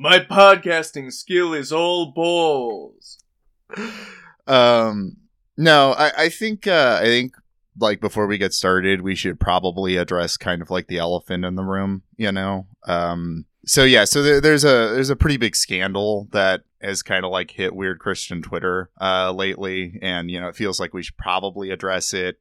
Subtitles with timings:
[0.00, 3.18] My podcasting skill is all balls.
[4.46, 5.16] Um,
[5.56, 7.34] no, I, I think uh, I think
[7.80, 11.56] like before we get started, we should probably address kind of like the elephant in
[11.56, 12.04] the room.
[12.16, 16.62] You know, um, so yeah, so there, there's a there's a pretty big scandal that
[16.80, 20.78] has kind of like hit weird Christian Twitter uh, lately, and you know it feels
[20.78, 22.38] like we should probably address it.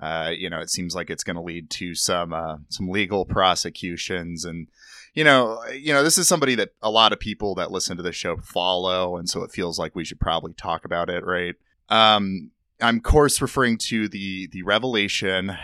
[0.00, 3.24] Uh, you know, it seems like it's going to lead to some uh, some legal
[3.24, 4.68] prosecutions, and
[5.14, 8.02] you know, you know, this is somebody that a lot of people that listen to
[8.02, 11.54] the show follow, and so it feels like we should probably talk about it, right?
[11.88, 12.50] Um,
[12.80, 15.56] I'm of course referring to the the revelation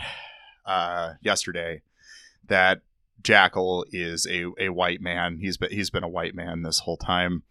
[0.64, 1.82] uh, yesterday
[2.48, 2.80] that
[3.22, 5.38] Jackal is a, a white man.
[5.40, 7.42] He's been he's been a white man this whole time.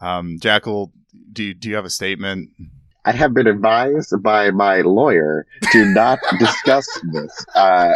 [0.00, 0.92] Um, Jackal,
[1.32, 2.50] do do you have a statement?
[3.04, 7.46] I have been advised by my lawyer to not discuss this.
[7.54, 7.94] Uh,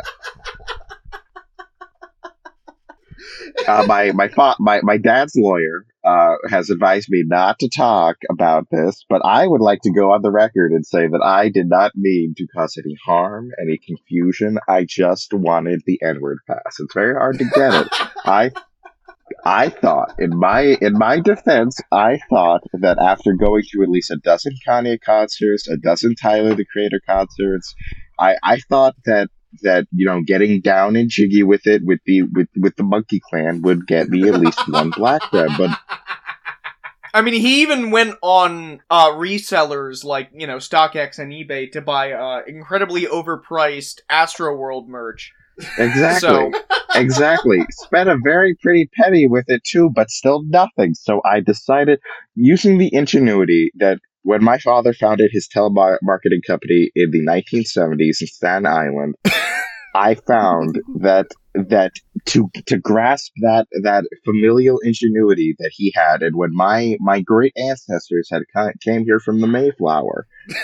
[3.68, 8.16] uh, my my, fa- my my dad's lawyer uh, has advised me not to talk
[8.30, 11.48] about this, but I would like to go on the record and say that I
[11.48, 14.58] did not mean to cause any harm, any confusion.
[14.68, 16.77] I just wanted the N word pass.
[16.78, 17.88] It's very hard to get it.
[18.24, 18.50] I
[19.44, 24.11] I thought, in my in my defense, I thought that after going to at least
[24.11, 27.74] a dozen Kanye concerts, a dozen Tyler the Creator concerts,
[28.18, 29.28] I, I thought that
[29.62, 33.20] that you know getting down and jiggy with it with the with with the Monkey
[33.20, 35.78] Clan would get me at least one black bread, but.
[37.14, 41.80] I mean, he even went on uh, resellers like you know StockX and eBay to
[41.80, 45.33] buy uh, incredibly overpriced Astro World merch.
[45.78, 46.28] Exactly.
[46.28, 46.52] So-
[46.94, 47.61] exactly.
[47.70, 50.92] Spent a very pretty penny with it too, but still nothing.
[50.94, 52.00] So I decided,
[52.34, 58.27] using the ingenuity that when my father founded his telemarketing company in the 1970s in
[58.27, 59.14] Staten Island,
[59.94, 61.92] I found that that
[62.27, 67.52] to to grasp that that familial ingenuity that he had, and when my my great
[67.56, 68.42] ancestors had
[68.83, 70.27] came here from the Mayflower,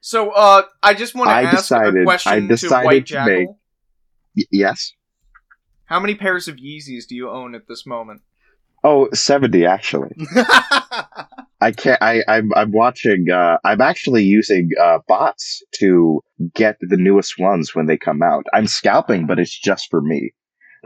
[0.00, 3.06] so, uh, I just want to I ask decided- a question I to decided White
[3.08, 3.48] to make-
[4.34, 4.92] y- yes.
[5.84, 8.22] How many pairs of Yeezys do you own at this moment?
[8.84, 10.10] Oh, 70 actually.
[11.60, 12.02] I can't.
[12.02, 12.50] I, I'm.
[12.54, 13.30] I'm watching.
[13.30, 16.20] Uh, I'm actually using uh, bots to
[16.54, 18.44] get the newest ones when they come out.
[18.52, 20.32] I'm scalping, but it's just for me.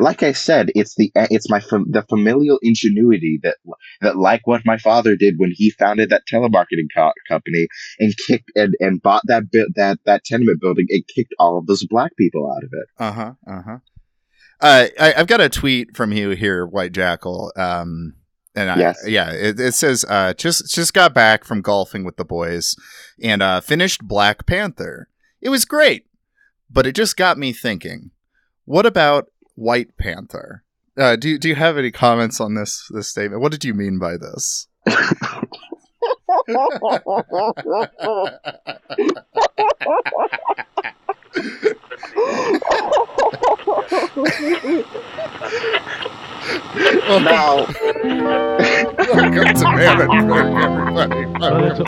[0.01, 3.57] Like I said, it's the it's my fam- the familial ingenuity that
[4.03, 7.67] that like what my father did when he founded that telemarketing co- company
[7.99, 11.67] and kicked and, and bought that bit that that tenement building and kicked all of
[11.67, 12.89] those black people out of it.
[13.01, 13.33] Uh huh.
[13.49, 13.79] Uh huh.
[14.61, 17.53] Uh, I, I've got a tweet from you here, White Jackal.
[17.57, 18.15] Um,
[18.55, 18.99] and I, Yes.
[19.07, 22.75] yeah, it, it says uh, just just got back from golfing with the boys
[23.23, 25.09] and uh, finished Black Panther.
[25.41, 26.07] It was great,
[26.69, 28.11] but it just got me thinking.
[28.65, 30.65] What about White Panther?
[30.97, 33.41] Uh, do do you have any comments on this this statement?
[33.43, 34.67] What did you mean by this?
[47.21, 47.67] now,
[48.99, 51.27] Welcome to Mammoth, everybody.
[51.27, 51.85] Welcome to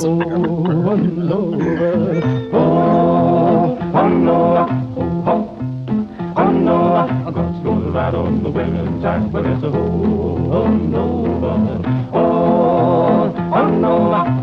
[1.33, 2.51] over.
[2.53, 4.69] Oh, oh oh,
[5.27, 5.57] oh,
[6.37, 6.53] oh
[7.65, 11.27] go right on the women's side, but it's a oh, oh no,
[12.13, 14.40] oh, oh no,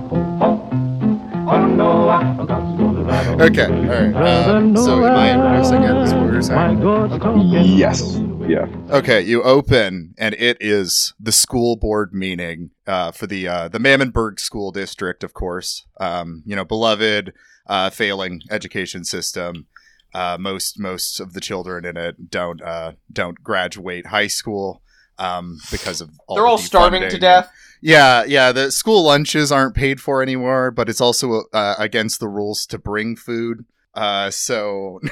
[3.40, 5.96] Okay, all right, um, so am I introducing it?
[6.04, 6.80] Is what you're saying?
[6.80, 8.18] My God, yes,
[8.48, 8.66] yeah.
[8.90, 13.78] Okay, you open and it is the school board meeting uh, for the uh, the
[13.78, 15.86] Mammonburg School District, of course.
[16.00, 17.32] Um, you know, beloved,
[17.68, 19.68] uh, failing education system.
[20.16, 24.82] Uh, most most of the children in it don't uh, don't graduate high school
[25.20, 27.52] um, because of all They're the all starving to death.
[27.82, 28.52] Yeah, yeah.
[28.52, 32.80] The school lunches aren't paid for anymore, but it's also uh, against the rules to
[32.80, 33.66] bring food.
[33.94, 35.00] Uh, so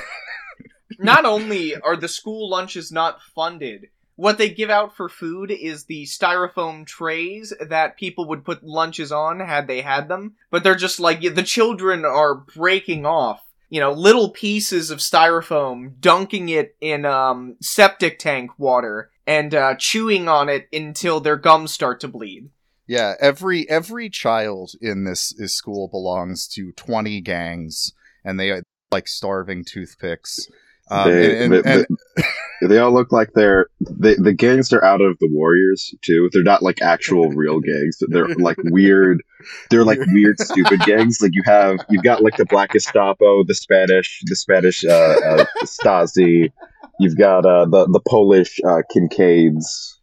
[1.00, 5.86] Not only are the school lunches not funded, what they give out for food is
[5.86, 10.36] the styrofoam trays that people would put lunches on had they had them.
[10.52, 16.00] But they're just like the children are breaking off, you know, little pieces of styrofoam,
[16.00, 21.72] dunking it in um, septic tank water, and uh, chewing on it until their gums
[21.72, 22.50] start to bleed.
[22.88, 27.92] Yeah, every every child in this is school belongs to twenty gangs,
[28.24, 30.48] and they are like starving toothpicks.
[30.92, 31.86] Um, they, and, they, and-
[32.16, 32.24] they-
[32.62, 36.30] they all look like they're they, the gangs are out of the Warriors too.
[36.32, 37.98] They're not like actual real gangs.
[38.08, 39.22] They're like weird.
[39.70, 41.20] They're like weird, stupid gangs.
[41.22, 45.46] Like you have you've got like the Black Gestapo, the Spanish, the Spanish uh, uh,
[45.66, 46.52] Stasi.
[47.00, 50.00] You've got uh, the the Polish uh, Kincaids.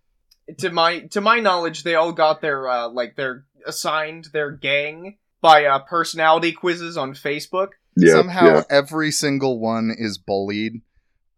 [0.58, 5.16] to my to my knowledge, they all got their uh, like their assigned their gang
[5.40, 7.70] by uh, personality quizzes on Facebook.
[7.96, 8.62] Yeah, Somehow yeah.
[8.70, 10.82] every single one is bullied.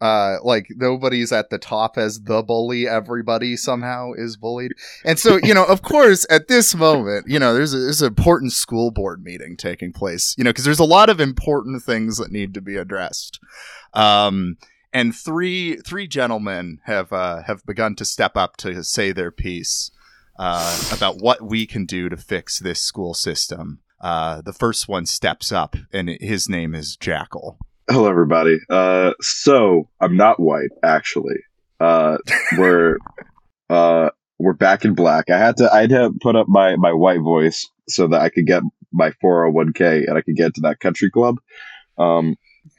[0.01, 2.87] Uh, like nobody's at the top as the bully.
[2.87, 4.73] Everybody somehow is bullied,
[5.05, 8.09] and so you know, of course, at this moment, you know, there's a, there's an
[8.09, 10.35] important school board meeting taking place.
[10.37, 13.41] You know, because there's a lot of important things that need to be addressed.
[13.95, 14.59] Um,
[14.94, 19.91] and three three gentlemen have uh, have begun to step up to say their piece
[20.38, 23.81] uh, about what we can do to fix this school system.
[24.00, 27.58] Uh, the first one steps up, and his name is Jackal.
[27.91, 28.58] Hello, everybody.
[28.70, 31.41] Uh, so I'm not white, actually.
[31.81, 32.19] Uh,
[32.56, 32.99] we're
[33.70, 35.29] uh, we're back in black.
[35.29, 38.29] I had to I had to put up my my white voice so that I
[38.29, 38.62] could get
[38.93, 41.41] my 401k and I could get to that country club.
[41.99, 42.37] Um,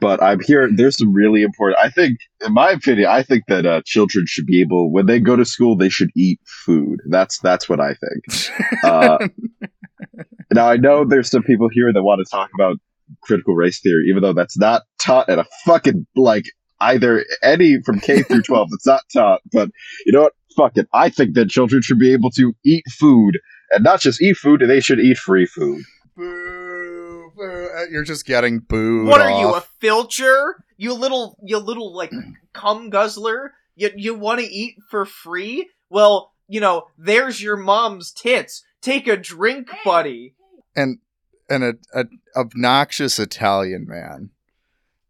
[0.00, 0.68] but I'm here.
[0.72, 1.78] There's some really important.
[1.82, 5.20] I think, in my opinion, I think that uh, children should be able, when they
[5.20, 7.00] go to school, they should eat food.
[7.08, 8.84] That's that's what I think.
[8.84, 9.18] Uh,
[10.52, 12.76] now I know there's some people here that want to talk about
[13.22, 16.44] critical race theory, even though that's not taught at a fucking like
[16.80, 18.68] either any from K through 12.
[18.72, 19.40] It's not taught.
[19.52, 19.70] But
[20.06, 20.32] you know what?
[20.56, 20.88] Fuck it.
[20.92, 23.38] I think that children should be able to eat food,
[23.70, 24.62] and not just eat food.
[24.66, 25.82] They should eat free food.
[27.38, 27.68] Boo, boo.
[27.76, 29.06] Uh, You're just getting booed.
[29.08, 30.52] What are you, a filcher?
[30.76, 32.12] You little, you little like
[32.52, 33.52] cum guzzler?
[33.76, 35.68] You you want to eat for free?
[35.88, 38.62] Well, you know, there's your mom's tits.
[38.82, 40.34] Take a drink, buddy.
[40.74, 40.98] and
[41.48, 42.04] and a, a
[42.36, 44.30] obnoxious Italian man.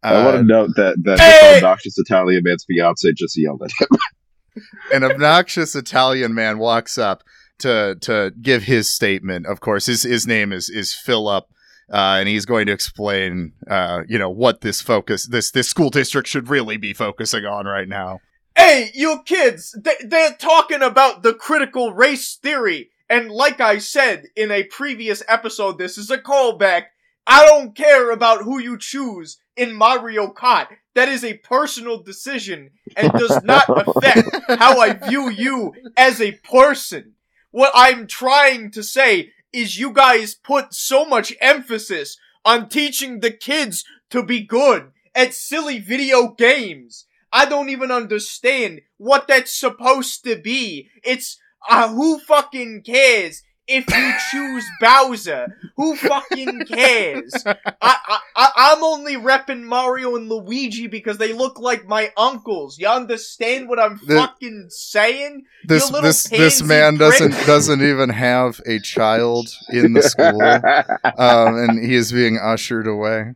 [0.03, 1.57] I want Uh, to note that that Hey!
[1.57, 4.63] obnoxious Italian man's fiance just yelled at him.
[4.93, 7.25] an obnoxious Italian man walks up
[7.61, 9.47] to to give his statement.
[9.47, 11.45] Of course, his his name is is Philip,
[11.91, 15.91] uh, and he's going to explain, uh, you know, what this focus this this school
[15.91, 18.21] district should really be focusing on right now.
[18.57, 19.77] Hey, you kids!
[19.81, 22.91] They, they're talking about the critical race theory.
[23.09, 26.85] And like I said in a previous episode, this is a callback.
[27.27, 30.69] I don't care about who you choose in Mario Kart.
[30.95, 36.33] That is a personal decision and does not affect how I view you as a
[36.33, 37.15] person.
[37.51, 43.31] What I'm trying to say is you guys put so much emphasis on teaching the
[43.31, 47.07] kids to be good at silly video games.
[47.33, 50.89] I don't even understand what that's supposed to be.
[51.03, 55.57] It's uh, who fucking cares if you choose Bowser?
[55.77, 57.33] Who fucking cares?
[57.47, 62.79] I, I, I I'm only repping Mario and Luigi because they look like my uncles.
[62.79, 65.45] You understand what I'm The- fucking saying?
[65.65, 67.11] This this this man prick.
[67.11, 70.43] doesn't doesn't even have a child in the school,
[71.19, 73.35] um, and he is being ushered away.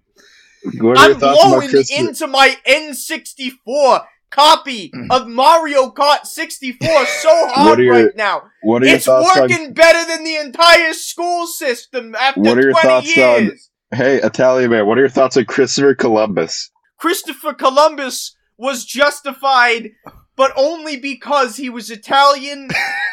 [0.79, 6.89] what are your I'm thoughts about blowing into my N64 copy of Mario Kart 64
[7.07, 8.43] so hard your right now.
[8.63, 9.43] What are your It's thoughts on?
[9.51, 13.51] working better than the entire school system after What are your 20 thoughts years.
[13.93, 16.71] on- Hey, Italian man, what are your thoughts on Christopher Columbus?
[16.99, 19.91] Christopher Columbus was justified,
[20.35, 22.71] but only because he was Italian.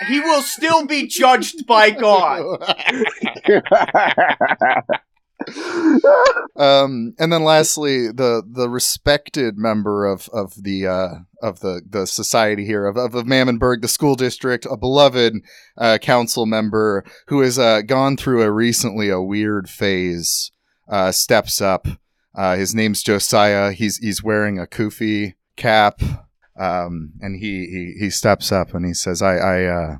[0.07, 2.63] he will still be judged by God.
[6.59, 11.09] Um, and then lastly, the the respected member of of the uh,
[11.41, 15.35] of the the society here of of, of Mammonburg, the school district, a beloved
[15.77, 20.51] uh, council member who has uh, gone through a recently a weird phase,
[20.89, 21.87] uh, steps up.
[22.35, 23.71] Uh, his name's Josiah.
[23.71, 26.01] He's he's wearing a kufi cap,
[26.57, 29.97] um, and he, he he steps up and he says, "I I uh,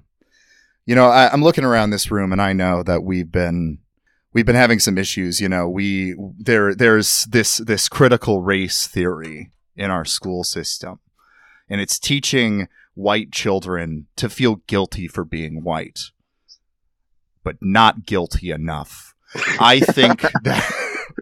[0.85, 3.79] you know I, I'm looking around this room and I know that we've been."
[4.33, 9.51] We've been having some issues you know we there there's this this critical race theory
[9.79, 11.00] in our school system.
[11.69, 16.12] And it's teaching white children to feel guilty for being white
[17.41, 19.15] but not guilty enough.
[19.59, 20.69] I think that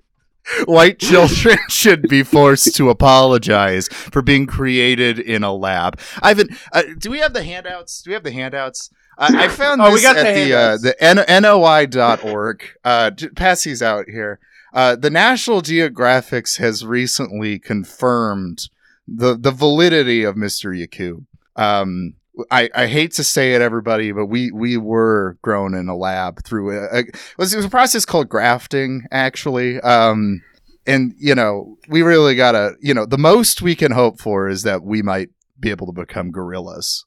[0.66, 6.00] white children should be forced to apologize for being created in a lab.
[6.24, 8.02] Ivan uh, do we have the handouts?
[8.02, 11.04] Do we have the handouts I, I found Oh, this at the the uh, the
[11.04, 12.64] N- NOI.org.
[12.84, 14.40] Uh, pass these out here.
[14.74, 18.70] Uh, the National Geographics has recently confirmed
[19.08, 20.78] the the validity of Mr.
[20.78, 21.26] Yakub.
[21.56, 22.14] Um,
[22.52, 26.44] I, I hate to say it, everybody, but we we were grown in a lab
[26.44, 29.80] through a, a it, was, it was a process called grafting, actually.
[29.82, 30.44] Um,
[30.86, 34.62] and you know, we really gotta, you know, the most we can hope for is
[34.64, 37.06] that we might be able to become gorillas.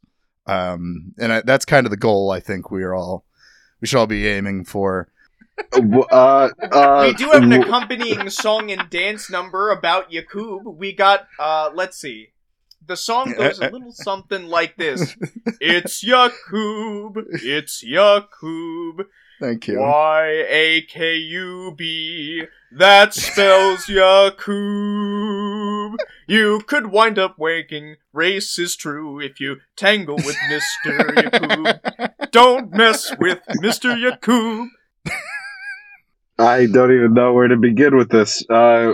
[0.50, 2.30] Um, and I, that's kind of the goal.
[2.30, 3.24] I think we are all
[3.80, 5.08] we should all be aiming for.
[5.72, 10.66] uh, uh, we do have an accompanying song and dance number about Yakub.
[10.66, 12.30] We got, uh, let's see.
[12.86, 15.16] The song goes a little something like this:
[15.60, 19.06] "It's Yakub, it's Yakub,
[19.40, 19.78] Thank you.
[19.78, 22.44] Y A K U B.
[22.72, 24.46] That spells Yakub.
[26.26, 27.96] You could wind up waking.
[28.12, 31.80] Race is true if you tangle with Mister Yakub.
[32.30, 34.68] Don't mess with Mister Yakub.
[36.38, 38.42] I don't even know where to begin with this.
[38.48, 38.92] Uh,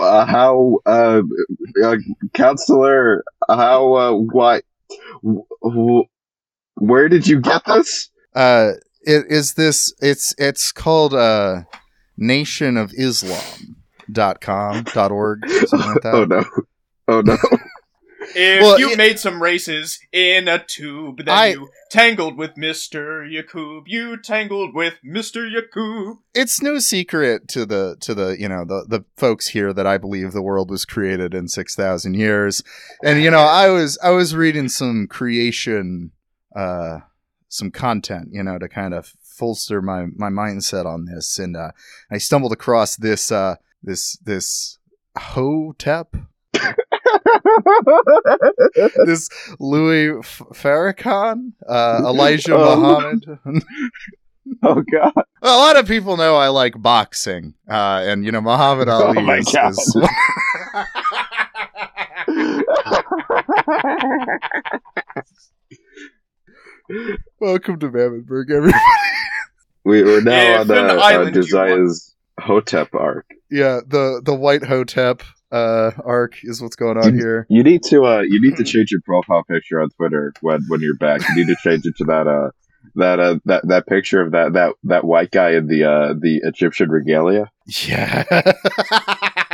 [0.00, 1.22] uh, how, uh,
[1.84, 1.96] uh,
[2.34, 4.62] counselor, how, uh, why,
[5.22, 6.04] w- w-
[6.74, 8.10] where did you get this?
[8.34, 9.92] Uh, it is this.
[10.00, 11.62] It's it's called uh,
[12.16, 13.77] Nation of Islam
[14.12, 16.14] dot com dot org something like that.
[16.14, 16.44] Oh no.
[17.08, 17.36] Oh no.
[18.34, 22.56] If Well, you it- made some races in a tube, then I- you tangled with
[22.56, 23.84] Mister Yakub.
[23.86, 26.18] You tangled with Mister Yakub.
[26.34, 29.96] it's no secret to the to the you know the the folks here that I
[29.96, 32.62] believe the world was created in six thousand years,
[33.02, 36.10] and you know I was I was reading some creation,
[36.54, 36.98] uh,
[37.48, 41.70] some content, you know, to kind of bolster my my mindset on this, and uh,
[42.10, 44.78] I stumbled across this uh this this
[45.16, 46.14] Hotep,
[49.06, 52.76] this Louis F- Farrakhan, uh, Elijah Oh.
[52.76, 53.38] Muhammad.
[54.62, 55.12] oh god.
[55.42, 59.22] A lot of people know I like boxing, uh, and you know Muhammad Oh Ali
[59.22, 59.70] my is, God.
[59.70, 59.96] is
[67.40, 68.78] welcome to Mammothburg, everybody.
[69.84, 71.42] we, we're now If on the, uh, island you
[72.40, 73.26] Hotep arc.
[73.50, 77.46] Yeah, the the White Hotep uh, arc is what's going on here.
[77.48, 80.80] You need to uh you need to change your profile picture on Twitter when when
[80.80, 81.22] you're back.
[81.28, 82.50] You need to change it to that uh
[82.96, 86.40] that uh that that picture of that that that white guy in the uh the
[86.42, 87.50] Egyptian regalia.
[87.66, 88.24] Yeah.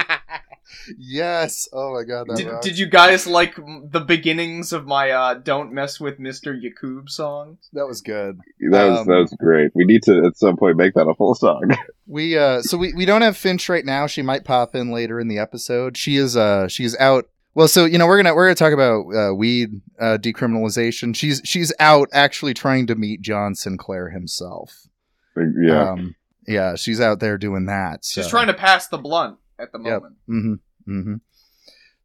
[0.98, 1.68] yes.
[1.72, 2.66] Oh my god, that Did, rocks.
[2.66, 7.58] did you guys like the beginnings of my uh, "Don't Mess with Mister Yakub" song?
[7.72, 8.38] that was good.
[8.70, 9.72] That was Um, that was great.
[9.74, 11.62] We need to at some point make that a full song.
[12.06, 14.06] We uh so we, we don't have Finch right now.
[14.06, 15.96] She might pop in later in the episode.
[15.96, 17.24] She is uh she's out
[17.54, 21.16] well, so you know we're gonna we're gonna talk about uh, weed uh, decriminalization.
[21.16, 24.86] She's she's out actually trying to meet John Sinclair himself.
[25.36, 25.92] yeah.
[25.92, 26.14] um,
[26.46, 26.74] yeah.
[26.74, 28.04] She's out there doing that.
[28.04, 28.20] So.
[28.20, 30.02] She's trying to pass the blunt at the Yep.
[30.02, 30.16] moment.
[30.28, 30.54] Mm-hmm.
[30.88, 31.14] Mm-hmm.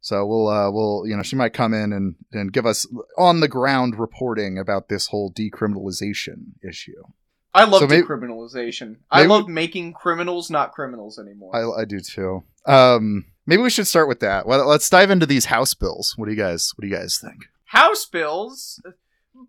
[0.02, 2.86] So we'll uh we'll you know she might come in and and give us
[3.18, 7.02] on the ground reporting about this whole decriminalization issue.
[7.52, 8.96] I love So maybe- decriminalization.
[9.10, 11.54] I love making criminals not criminals anymore.
[11.54, 12.44] I, I do too.
[12.64, 14.46] Um, maybe we should start with that.
[14.46, 16.14] Well, let's dive into these house bills.
[16.16, 17.46] What do you guys What do you guys think?
[17.64, 18.80] House bills,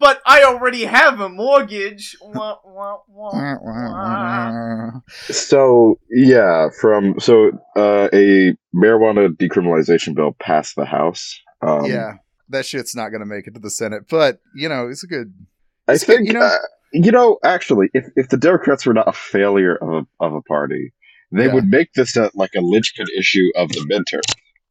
[0.02, 2.18] but I already have a mortgage.
[2.22, 4.92] Wah, wah, wah, wah.
[5.30, 11.40] So yeah, from so uh, a marijuana decriminalization bill passed the House.
[11.62, 12.16] Um, yeah,
[12.50, 15.34] that shit's not gonna make it to the Senate, but you know it's a good.
[15.88, 16.58] I It's good, think you you know- know, uh,
[16.94, 20.42] you know actually, if if the Democrats were not a failure of a, of a
[20.42, 20.94] party,
[21.32, 21.54] they Yeah.
[21.54, 24.22] would make this a, like a linchpin issue of the midterm.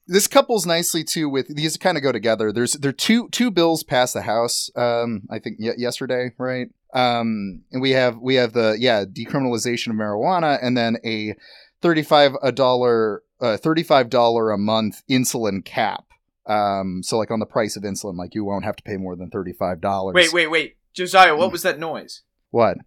[0.07, 2.53] This couples nicely too with these kind of go together.
[2.53, 4.71] There's there are two two bills passed the House.
[4.75, 6.69] Um, I think y- yesterday, right?
[6.93, 11.35] Um, and we have we have the yeah decriminalization of marijuana, and then a
[11.81, 16.05] thirty five a dollar uh, thirty five dollar a month insulin cap.
[16.47, 19.15] Um, so like on the price of insulin, like you won't have to pay more
[19.15, 20.15] than thirty five dollars.
[20.15, 22.23] Wait, wait, wait, Josiah, what was that noise?
[22.51, 22.79] What?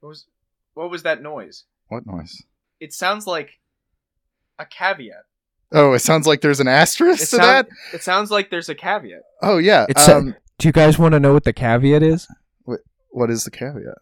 [0.00, 0.26] What was
[0.74, 1.64] what was that noise?
[1.88, 2.42] What noise?
[2.80, 3.60] It sounds like
[4.58, 5.24] a caveat.
[5.74, 7.68] Oh, it sounds like there's an asterisk It, to sound- that.
[7.94, 9.22] it sounds like there's a caveat.
[9.42, 9.86] Oh yeah.
[9.88, 12.28] It's a- um, Do you guys want to know what the caveat is?
[13.14, 13.98] what is the caveat?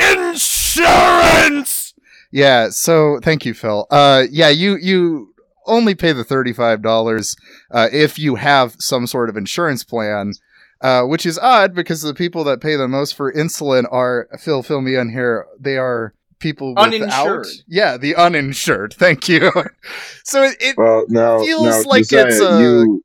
[0.00, 1.94] Insurance.
[2.30, 3.86] Yeah, so thank you, Phil.
[3.90, 5.34] Uh yeah, you you
[5.66, 7.36] only pay the thirty-five dollars
[7.70, 10.32] uh if you have some sort of insurance plan.
[10.80, 14.62] Uh, which is odd because the people that pay the most for insulin are Phil.
[14.62, 15.44] Fill me in here.
[15.58, 17.46] They are people without, Uninsured.
[17.66, 18.94] Yeah, the uninsured.
[18.94, 19.50] Thank you.
[20.24, 23.02] so it, it Well, now, Feels now like Josiah, it's, uh, you,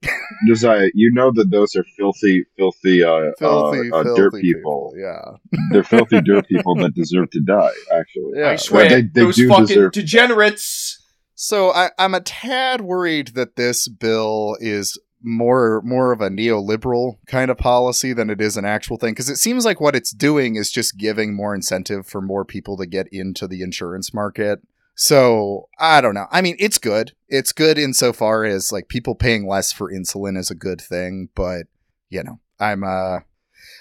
[0.48, 4.94] Josiah, you know that those are filthy, filthy, uh, filthy, uh, uh, filthy dirt people.
[4.98, 5.22] Yeah.
[5.72, 7.72] They're filthy dirt people that deserve to die.
[7.94, 8.50] Actually, Yeah.
[8.52, 11.00] I swear, They- they those do fucking deserve- degenerates.
[11.36, 17.18] So I, I'm a tad worried that this bill is more more of a neoliberal
[17.28, 20.12] kind of policy than it is an actual thing because it seems like what it's
[20.12, 24.60] doing is just giving more incentive for more people to get into the insurance market.
[24.96, 26.28] So I don't know.
[26.32, 27.14] I mean, it's good.
[27.28, 31.64] It's good insofar as like people paying less for insulin is a good thing, but
[32.10, 33.20] you know, I'm uh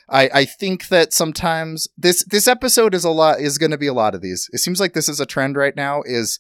[0.09, 3.87] I, I think that sometimes this this episode is a lot is going to be
[3.87, 4.49] a lot of these.
[4.53, 6.39] It seems like this is a trend right now is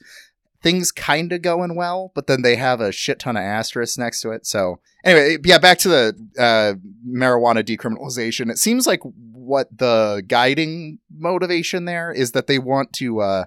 [0.62, 4.21] things kind of going well, but then they have a shit ton of asterisks next
[4.23, 4.47] to it.
[4.47, 6.75] So anyway, yeah, back to the uh,
[7.09, 8.50] marijuana decriminalization.
[8.50, 9.00] It seems like
[9.33, 13.21] what the guiding motivation there is that they want to.
[13.21, 13.45] Uh,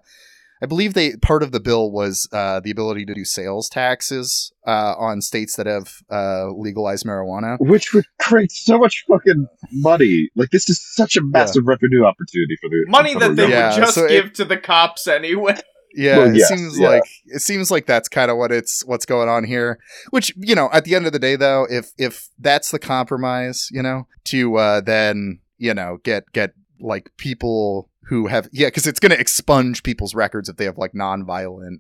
[0.62, 4.54] I believe they part of the bill was uh, the ability to do sales taxes
[4.66, 7.58] uh, on states that have uh, legalized marijuana.
[7.60, 10.30] Which would create so much fucking money.
[10.36, 13.70] Like this is such a massive revenue opportunity for the Money for that they Yeah,
[13.76, 15.56] would just so it- give to the cops anyway.
[15.96, 16.90] Yeah, Well, it yes, seems yeah.
[16.90, 19.80] like it seems like that's kind of what it's what's going on here.
[20.10, 23.70] Which you know, at the end of the day, though, if if that's the compromise,
[23.72, 28.86] you know, to uh, then you know get get like people who have yeah, because
[28.86, 31.80] it's going to expunge people's records if they have like nonviolent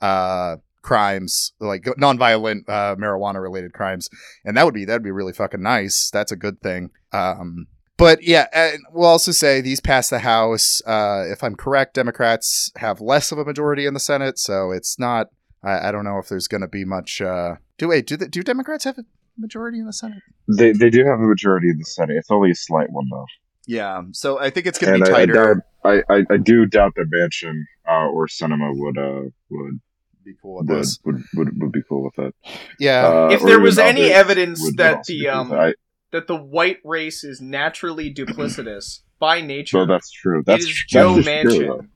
[0.00, 4.08] uh crimes like nonviolent uh marijuana related crimes
[4.46, 7.66] and that would be that'd be really fucking nice that's a good thing um
[8.00, 8.46] but yeah,
[8.92, 10.80] we'll also say these pass the House.
[10.86, 14.98] Uh, if I'm correct, Democrats have less of a majority in the Senate, so it's
[14.98, 15.26] not.
[15.62, 17.20] I, I don't know if there's going to be much.
[17.20, 19.04] Uh, do wait, do the, do Democrats have a
[19.36, 20.22] majority in the Senate?
[20.48, 22.16] They they do have a majority in the Senate.
[22.16, 23.26] It's only a slight one though.
[23.66, 25.56] Yeah, so I think it's going to be I, I doubt.
[25.84, 29.80] I, I, I do doubt that Manchin uh, or Sinema would uh would
[30.24, 30.98] be cool with would, this.
[31.04, 32.34] would, would would be cool with it.
[32.78, 35.74] Yeah, Uh, if there was any evidence that the um.
[36.12, 40.42] That the white race is naturally duplicitous by nature, So that's true.
[40.44, 41.66] That's it is tr- Joe that's just true.
[41.68, 41.88] Manchin.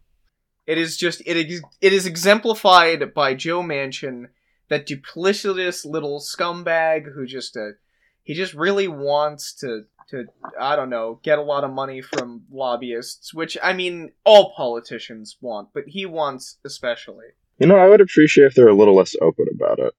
[0.66, 4.26] It is just it ex- it is exemplified by Joe Manchin,
[4.68, 7.72] that duplicitous little scumbag who just uh,
[8.22, 10.24] he just really wants to to
[10.58, 15.36] I don't know get a lot of money from lobbyists, which I mean all politicians
[15.40, 17.26] want, but he wants especially.
[17.58, 19.94] You know, I would appreciate if they're a little less open about it.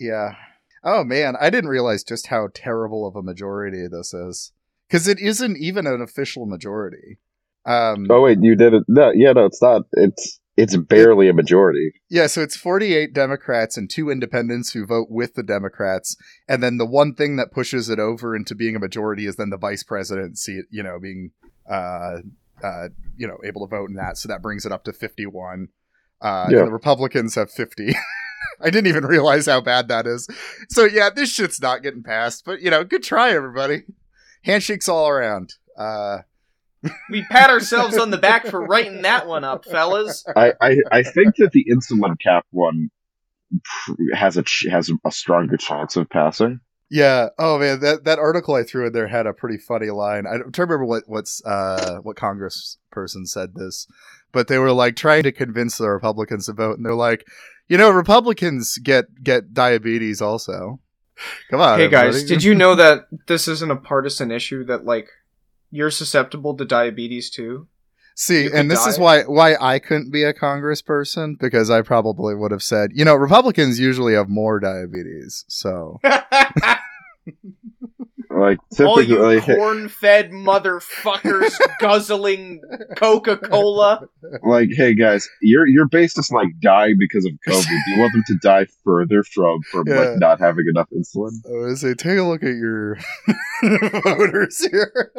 [0.00, 0.32] yeah.
[0.84, 4.52] Oh man, I didn't realize just how terrible of a majority this is
[4.88, 7.18] because it isn't even an official majority.
[7.66, 8.84] Um, Oh wait, you did it?
[8.88, 9.82] No, yeah, no, it's not.
[9.92, 11.92] It's it's barely a majority.
[12.10, 16.16] Yeah, so it's 48 Democrats and two independents who vote with the Democrats.
[16.48, 19.50] And then the one thing that pushes it over into being a majority is then
[19.50, 21.30] the vice presidency, you know, being,
[21.70, 22.22] uh,
[22.64, 24.18] uh, you know, able to vote in that.
[24.18, 25.68] So that brings it up to 51.
[26.20, 26.58] Uh, Yeah.
[26.58, 27.94] And the Republicans have 50.
[28.60, 30.28] I didn't even realize how bad that is.
[30.68, 32.44] So yeah, this shit's not getting passed.
[32.44, 33.84] But, you know, good try, everybody.
[34.42, 35.54] Handshakes all around.
[35.76, 36.18] Uh,
[37.10, 40.24] We pat ourselves on the back for writing that one up, fellas.
[40.36, 42.90] I, I, I think that the insulin cap one
[44.14, 46.60] has a has a stronger chance of passing.
[46.90, 47.30] Yeah.
[47.38, 50.24] Oh man, that that article I threw in there had a pretty funny line.
[50.26, 53.86] I don't remember what what's uh what Congress person said this,
[54.32, 57.26] but they were like trying to convince the Republicans to vote, and they're like,
[57.68, 60.80] you know, Republicans get get diabetes also.
[61.50, 64.64] Come on, Hey guys, did you know that this isn't a partisan issue?
[64.64, 65.08] That like
[65.70, 67.66] you're susceptible to diabetes too.
[68.14, 68.48] see?
[68.52, 72.62] And this is why why I couldn't be a Congressperson because I probably would have
[72.62, 76.00] said, you know, Republicans usually have more diabetes, so
[78.38, 82.60] Like All you corn-fed motherfuckers guzzling
[82.96, 84.08] Coca-Cola.
[84.42, 87.64] like, hey guys, your your base is like dying because of COVID.
[87.66, 89.94] Do you want them to die further from from Yeah.
[90.00, 91.32] like not having enough insulin?
[91.46, 92.96] I would say, take a look at your
[94.04, 95.12] voters here.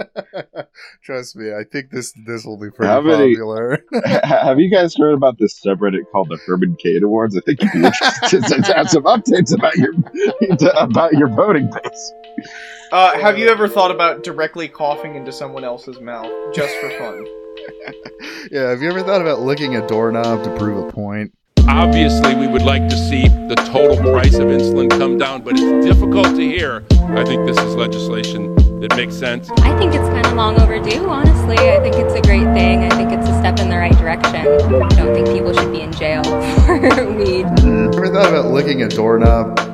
[1.04, 3.84] Trust me, I think this this will be pretty How popular.
[4.06, 7.36] Ha- have you guys heard about this subreddit called the Herman Cain Awards?
[7.38, 9.94] I think you'd be interested to have some updates about your
[10.78, 12.14] about your voting base.
[12.92, 17.24] Uh, have you ever thought about directly coughing into someone else's mouth just for fun?
[18.52, 21.32] yeah, have you ever thought about licking a doorknob to prove a point?
[21.68, 25.86] Obviously, we would like to see the total price of insulin come down, but it's
[25.86, 26.84] difficult to hear.
[27.10, 29.52] I think this is legislation that makes sense.
[29.52, 31.60] I think it's kind of long overdue, honestly.
[31.60, 32.86] I think it's a great thing.
[32.86, 34.36] I think it's a step in the right direction.
[34.36, 36.24] I don't think people should be in jail
[36.66, 37.46] for weed.
[37.46, 39.69] Ever thought about licking a doorknob?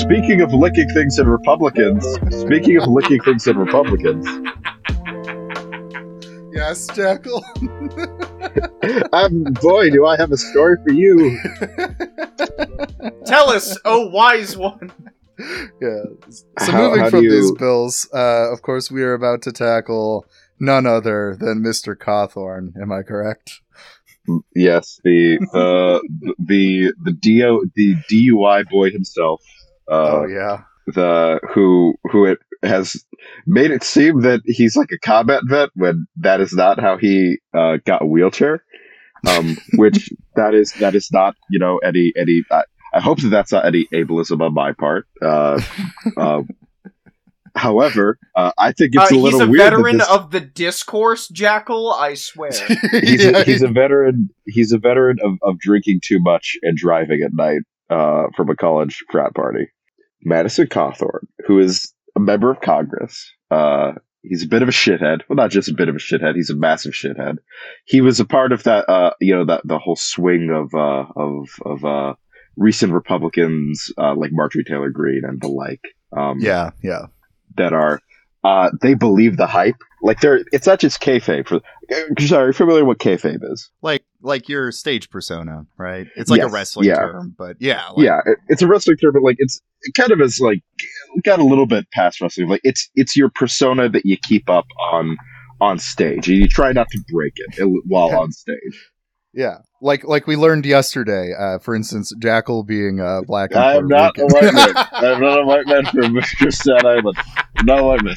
[0.00, 4.26] Speaking of licking things in Republicans, speaking of licking things in Republicans,
[6.52, 7.44] Yes, Jackal.
[9.12, 11.38] I'm boy, do I have a story for you.
[13.26, 14.92] Tell us, oh wise one.
[15.80, 16.02] yeah.
[16.58, 19.52] So How- moving how from do these bills, uh, of course, we are about to
[19.52, 20.26] tackle
[20.60, 21.96] none other than Mr.
[21.96, 22.72] Cawthorn.
[22.80, 23.60] Am I correct?
[24.54, 29.42] Yes, the the the the do the DUI boy himself.
[29.90, 30.62] Uh, oh yeah.
[30.86, 33.04] the who who it has
[33.46, 37.38] made it seem that he's like a combat vet when that is not how he
[37.52, 38.64] uh, got a wheelchair.
[39.26, 42.42] Um, which that is that is not you know any any.
[42.50, 45.06] I, I hope that that's not any ableism on my part.
[45.20, 45.60] Uh,
[46.16, 46.42] uh,
[47.56, 49.60] However, uh, I think it's Uh, a little a weird.
[49.60, 51.92] that veteran this- of the discourse, Jackal.
[51.92, 52.50] I swear.
[52.90, 54.28] he's, Yeah, a, he's a veteran.
[54.46, 58.56] He's a veteran of, of drinking too much and driving at night uh, from a
[58.56, 59.68] college frat party.
[60.24, 65.20] Madison Cawthorn, who is a member of Congress, uh, he's a bit of a shithead.
[65.28, 66.34] Well, not just a bit of a shithead.
[66.34, 67.38] He's a massive shithead.
[67.84, 68.88] He was a part of that.
[68.88, 72.14] Uh, you know that the whole swing of uh, of of uh,
[72.56, 75.94] recent Republicans uh, like Marjorie Taylor Greene and the like.
[76.16, 77.06] Um, yeah, yeah.
[77.56, 78.00] that are
[78.44, 79.76] uh they believe the hype.
[80.02, 81.60] Like they're it's not just kayfabe for
[82.20, 83.70] sorry, familiar what kayfabe is.
[83.82, 86.06] Like like your stage persona, right?
[86.16, 86.96] It's like Yes, a wrestling yeah.
[86.96, 90.12] term, but yeah, like, yeah, it- it's a wrestling term, but like it's it kind
[90.12, 90.60] of is like
[91.24, 92.48] got a little bit past wrestling.
[92.48, 95.16] Like it's it's your persona that you keep up on
[95.60, 98.90] on stage, and you try not to break it il- while on stage.
[99.32, 99.58] yeah.
[99.80, 101.32] Like like we learned yesterday.
[101.38, 103.54] Uh, for instance, Jackal being uh, black.
[103.54, 104.72] I am not a white man.
[104.76, 106.18] I am not a white man from
[106.50, 107.16] Staten Island.
[107.58, 108.16] I'm not a white man.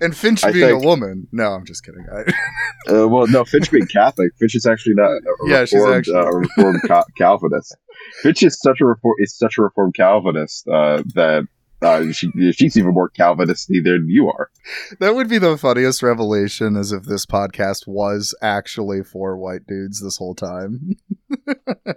[0.00, 1.26] And Finch I being think- a woman.
[1.32, 2.04] No, I'm just kidding.
[2.12, 2.32] I,
[2.88, 4.30] Uh, well, no, Finch being Catholic.
[4.38, 7.76] Finch is actually not a Yeah, she's actually- uh, a reformed Ca- Calvinist.
[8.22, 11.46] Finch is such a reform is such a reformed Calvinist uh, that
[11.82, 14.50] uh, she she's even more Calvinist than you are.
[15.00, 20.02] that would be the funniest revelation, as if this podcast was actually for white dudes
[20.02, 20.96] this whole time.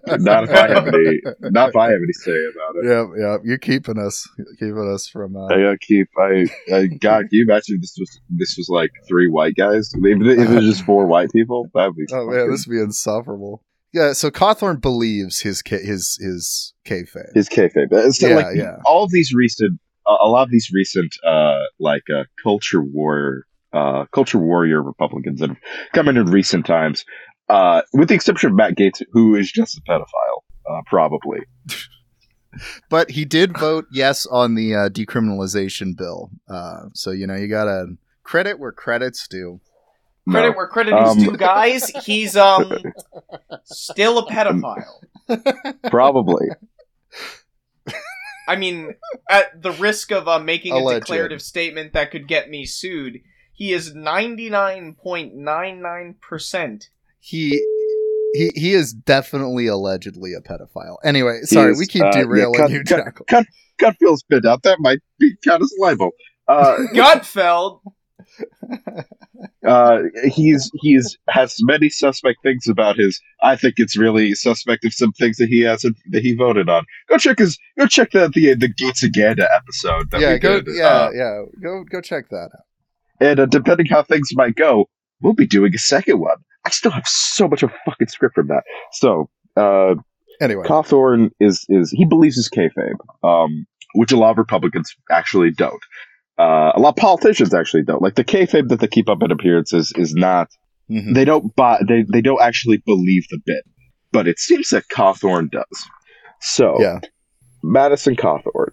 [0.07, 2.85] Not if I have any, not if I have any say about it.
[2.85, 3.41] Yeah, yep.
[3.43, 4.27] You're keeping us,
[4.59, 5.35] keeping us from.
[5.35, 6.07] Uh, I keep.
[6.17, 9.91] I, I God, can you imagine if this was this was like three white guys?
[9.93, 12.05] If it if it was just four white people, that'd be.
[12.11, 13.63] oh man, this would be insufferable.
[13.93, 17.33] Yeah, so Cawthorn believes his ca- his his kayfabe.
[17.33, 17.87] his kayfabe.
[17.91, 18.77] It's Yeah, like yeah.
[18.85, 23.45] all of these recent, a a lot of these recent, uh, like uh, culture war,
[23.73, 25.57] uh, culture warrior Republicans that have
[25.93, 27.03] come in in recent times,
[27.49, 31.39] uh, with the exception of Matt Gaetz, who is just a pedophile, uh, probably.
[32.89, 36.31] But he did vote yes on the uh, decriminalization bill.
[36.49, 37.85] Uh, so you know you gotta
[38.23, 39.61] credit where credit's due.
[40.29, 40.55] Credit No.
[40.55, 41.89] where credit is Um, due, guys.
[42.05, 42.71] He's um
[43.63, 44.83] still a pedophile.
[45.89, 46.47] Probably.
[48.47, 48.95] I mean,
[49.29, 53.21] at the risk of uh, making a declarative statement that could get me sued,
[53.53, 56.89] he is ninety nine point nine nine percent.
[57.19, 57.63] He.
[58.33, 60.97] He, he is definitely allegedly a pedophile.
[61.03, 63.25] Anyway, sorry, is, we keep uh, yeah, derailing cut- you, cut- Jackal.
[63.79, 64.61] Gut feels bit out.
[64.61, 66.11] That might be kind of libel.
[66.47, 67.79] Uh, Gutfeld.
[69.67, 73.19] Uh, he's he's has many suspect things about his.
[73.41, 76.83] I think it's really suspect of some things that he hasn't that he voted on.
[77.09, 77.57] Go check his.
[77.77, 80.09] Go check the the, the Gates Aganda episode.
[80.11, 80.61] That yeah, we go.
[80.61, 80.75] did.
[80.75, 81.41] Yeah, Uh, yeah.
[81.61, 82.65] Go go check that out.
[83.19, 84.89] and uh, depending how things might go,
[85.21, 86.37] we'll be doing a second one.
[86.65, 88.63] I still have so much of fucking script from that.
[88.93, 89.95] So, uh,
[90.41, 95.51] Anyway, Cawthorn is is he believes his kayfabe, um, which a lot of Republicans actually
[95.51, 95.81] don't.
[96.39, 98.01] Uh, a lot of politicians actually don't.
[98.01, 100.47] Like the kayfabe that they keep up at appearances is not.
[100.89, 101.13] mhm.
[101.13, 101.79] They don't buy.
[101.87, 103.63] They they don't actually believe the bit,
[104.13, 105.89] but it seems that Cawthorn does.
[106.39, 106.99] So yeah.
[107.61, 108.71] Madison Cawthorn.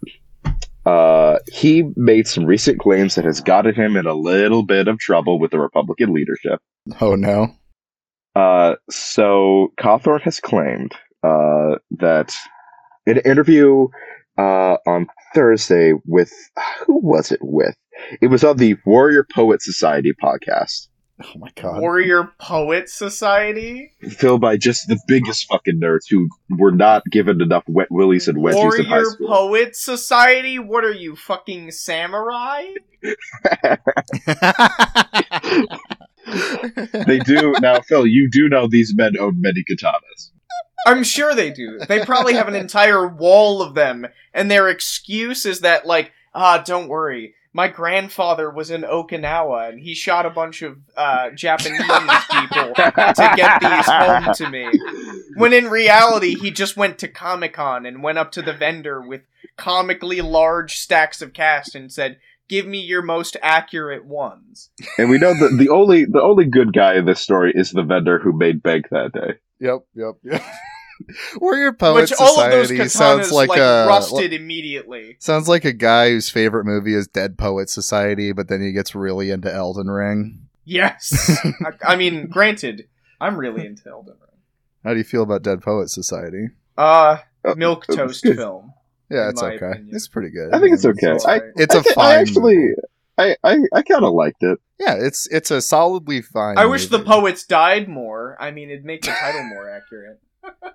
[0.85, 5.00] Uh, he made some recent claims that has gotten him in a little bit of
[5.00, 6.61] trouble with the Republican leadership.
[7.00, 7.48] Oh no.
[8.37, 10.92] Uh, so Cawthorn has claimed
[11.24, 12.33] uh, that
[13.07, 13.88] in an interview
[14.38, 16.33] uh, on Thursday with
[16.87, 17.75] who was it with?
[18.20, 20.88] It was on the Warrior Poet Society podcast,
[21.25, 21.81] Oh my god.
[21.81, 23.92] Warrior Poet Society.
[24.11, 28.37] filled by just the biggest fucking nerds who were not given enough wet willies and
[28.37, 29.29] wedgies in high Warrior school.
[29.29, 30.59] Poet Society.
[30.59, 32.66] What are you fucking samurai?
[37.07, 38.07] they do now, Phil.
[38.07, 40.33] You do know these men own many katanas.
[40.86, 41.80] I'm sure they do.
[41.88, 46.62] They probably have an entire wall of them, and their excuse is that, like, ah,
[46.64, 47.34] don't worry.
[47.52, 51.80] My grandfather was in Okinawa, and he shot a bunch of uh, Japanese
[52.30, 54.70] people to get these home to me.
[55.36, 59.00] When in reality, he just went to Comic Con and went up to the vendor
[59.00, 59.22] with
[59.56, 65.18] comically large stacks of cast and said, "Give me your most accurate ones." And we
[65.18, 68.32] know that the only the only good guy in this story is the vendor who
[68.32, 69.35] made bank that day.
[69.61, 70.42] Yep, yep, yep.
[71.40, 75.16] Warrior Poet Which all of those Society sounds like, like, a rusted immediately.
[75.18, 78.94] sounds like a guy whose favorite movie is Dead Poet Society, but then he gets
[78.94, 80.46] really into Elden Ring.
[80.64, 81.38] Yes.
[81.44, 82.88] I, I mean, granted,
[83.20, 84.40] I'm really into Elden Ring.
[84.85, 86.48] How do you feel about Dead Poet Society?
[86.78, 88.72] Uh, Uh, milk uh, toast film.
[89.10, 89.56] Yeah, it's okay.
[89.56, 89.90] opinion.
[89.92, 90.52] It's pretty good.
[90.54, 91.12] I think it's okay.
[91.12, 91.52] It's I, alright.
[91.56, 92.74] It's I a thi- I fine actually, movie.
[93.18, 94.58] I, I, I kind of liked it.
[94.78, 96.58] Yeah, it's it's a solidly fine.
[96.58, 98.36] I wish the poets died more.
[98.40, 100.20] I mean, it'd make the title more accurate.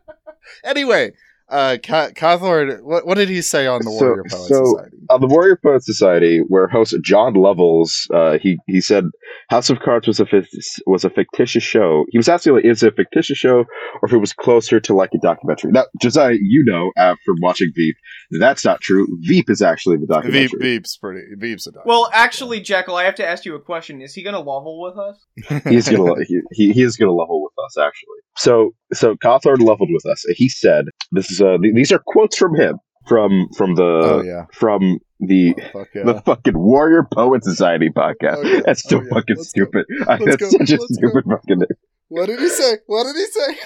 [0.63, 1.11] Anyway,
[1.51, 4.97] Uh, Ca- Cawthorn, what what did he say on the So- Warrior Poet so- Society?
[5.09, 9.03] on the Warrior Poet Society, where host John Levels, uh, he he said
[9.49, 10.47] House of Cards was a fic-
[10.87, 12.05] was a fictitious show.
[12.09, 13.65] He was asking like, is it a fictitious show
[14.01, 15.71] or if it was closer to like a documentary.
[15.71, 17.95] Now, Josiah, you know uh, from watching Veep,
[18.39, 19.05] that's not true.
[19.21, 20.59] Veep is actually the Veep, documentary.
[20.61, 21.21] Veep's pretty.
[21.37, 21.83] Veep's a dog.
[21.85, 24.01] Well, actually, Jackal, I have to ask you a question.
[24.01, 25.63] Is he going to level with us?
[25.67, 28.19] He's gonna he, he, he is gonna level with us actually.
[28.38, 30.24] So so Cawthorn leveled with us.
[30.36, 34.21] He said this is uh th- these are quotes from him from from the oh
[34.24, 34.45] yeah.
[34.54, 36.04] from the Oh, fuck yeah.
[36.04, 38.38] the fucking Warrior Poet Society podcast.
[38.38, 38.62] Oh, yeah.
[38.65, 39.10] That's so Oh, yeah.
[39.13, 39.86] fucking Let's stupid.
[40.08, 40.50] I, Let's that's go.
[40.50, 41.67] such a Let's stupid fucking name.
[42.10, 42.78] what did he say?
[42.88, 43.58] What did he say?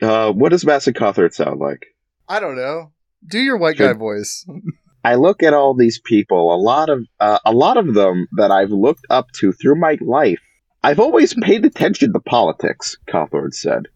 [0.00, 1.84] Uh, what does Massive Cawthorn sound like?
[2.28, 2.92] I don't know.
[3.28, 4.46] Do your white guy voice.
[5.04, 6.54] I look at all these people.
[6.54, 9.98] A lot of uh, a lot of them that I've looked up to through my
[10.00, 10.38] life.
[10.82, 12.96] I've always paid attention to politics.
[13.08, 13.86] Cawthorn said.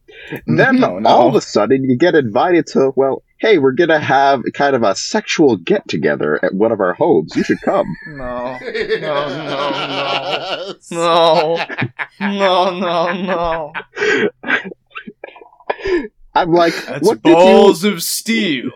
[0.47, 1.09] Then No, no.
[1.09, 4.83] all of a sudden you get invited to well, hey, we're gonna have kind of
[4.83, 7.35] a sexual get together at one of our homes.
[7.37, 7.87] You should come.
[8.09, 8.59] No.
[9.01, 9.29] No,
[10.91, 11.59] no, No.
[12.21, 13.73] No, no, no.
[16.35, 17.35] I'm like, That's what did you?
[17.37, 18.71] balls of steel.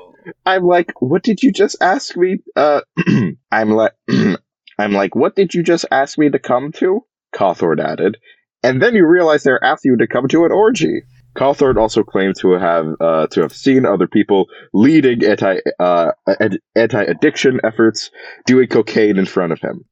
[0.44, 2.38] I'm like, what did you just ask me?
[2.54, 2.80] Uh,
[3.50, 3.92] I'm like,
[4.78, 7.04] I'm like, what did you just ask me to come to?
[7.36, 8.16] Cawthorn added,
[8.62, 11.02] and then you realize they're asking you to come to an orgy.
[11.36, 16.12] Cawthorn also claimed to have uh, to have seen other people leading anti uh,
[16.74, 18.10] anti addiction efforts
[18.46, 19.84] doing cocaine in front of him,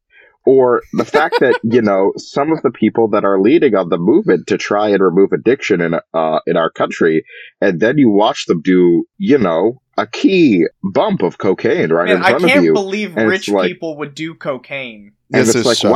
[0.47, 3.99] or the fact that you know some of the people that are leading on the
[3.99, 7.25] movement to try and remove addiction in uh, in our country
[7.61, 12.17] and then you watch them do, you know, a key bump of cocaine right Man,
[12.17, 12.47] in front of you.
[12.47, 15.13] I can't believe and rich like- people would do cocaine.
[15.33, 15.91] And This it's is like, shocking,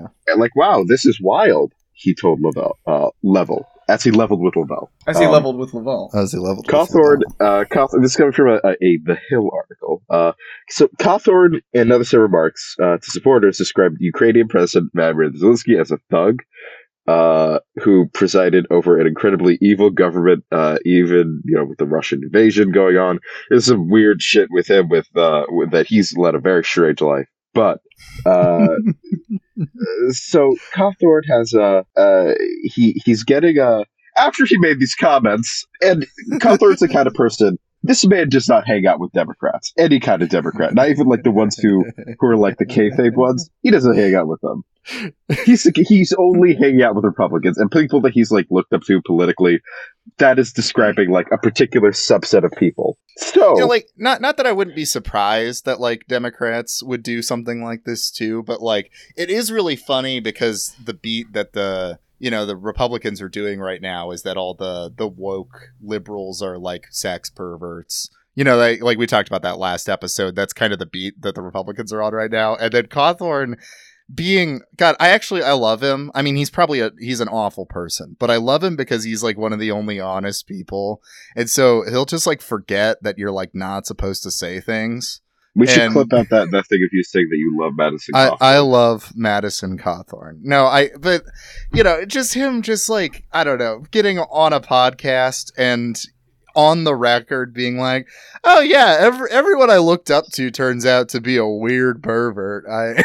[0.00, 0.10] wow.
[0.28, 0.34] yeah.
[0.34, 4.90] Like, wow, this is wild, he told Lavelle, uh, Level, as he leveled with Lavelle.
[5.06, 6.10] As he Um, leveled with Laval.
[6.14, 6.66] As he leveled.
[6.66, 10.02] Cawthorn, uh, Cawthorn, this is coming from a, a, a The Hill article.
[10.10, 10.32] Uh,
[10.68, 15.90] so Cawthorn, and other set remarks uh, to supporters, described Ukrainian President Vladimir Zelensky as
[15.90, 16.42] a thug
[17.06, 22.20] uh, who presided over an incredibly evil government, uh, even you know with the Russian
[22.22, 23.18] invasion going on.
[23.50, 27.00] There's some weird shit with him with, uh, with that he's led a very strange
[27.00, 27.28] life.
[27.54, 27.80] But
[28.24, 28.68] uh,
[30.10, 33.84] so Cawthorn has a uh, he he's getting a
[34.16, 37.58] after he made these comments, and Cawthorn's the kind of person.
[37.82, 41.24] This man does not hang out with Democrats, any kind of Democrat, not even like
[41.24, 41.84] the ones who
[42.18, 43.50] who are like the kayfabe ones.
[43.62, 44.64] He doesn't hang out with them.
[45.44, 49.00] He's he's only hanging out with Republicans and people that he's like looked up to
[49.02, 49.60] politically.
[50.18, 52.98] That is describing like a particular subset of people.
[53.16, 57.02] So you know, like not not that I wouldn't be surprised that like Democrats would
[57.02, 61.52] do something like this too, but like it is really funny because the beat that
[61.52, 65.72] the you know the Republicans are doing right now is that all the the woke
[65.82, 68.08] liberals are like sex perverts.
[68.36, 70.36] You know, like, like we talked about that last episode.
[70.36, 72.54] That's kind of the beat that the Republicans are on right now.
[72.54, 73.58] And then Cawthorn
[74.14, 76.12] being God, I actually I love him.
[76.14, 79.24] I mean, he's probably a he's an awful person, but I love him because he's
[79.24, 81.02] like one of the only honest people.
[81.34, 85.20] And so he'll just like forget that you're like not supposed to say things.
[85.54, 88.14] We should and- clip out that, that thing if you saying that you love Madison.
[88.14, 88.36] I, Cawthorn.
[88.40, 90.38] I love Madison Cawthorn.
[90.42, 91.24] No, I but
[91.72, 96.00] you know, just him just like I don't know, getting on a podcast and
[96.54, 98.08] on the record being like,
[98.44, 102.64] "Oh yeah, every, everyone I looked up to turns out to be a weird pervert."
[102.66, 103.02] I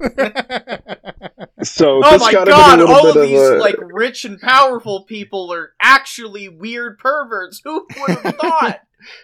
[1.62, 4.24] so Oh this my kind god, a all bit of of these a, like rich
[4.24, 7.60] and powerful people are actually weird perverts.
[7.64, 8.80] Who would have thought?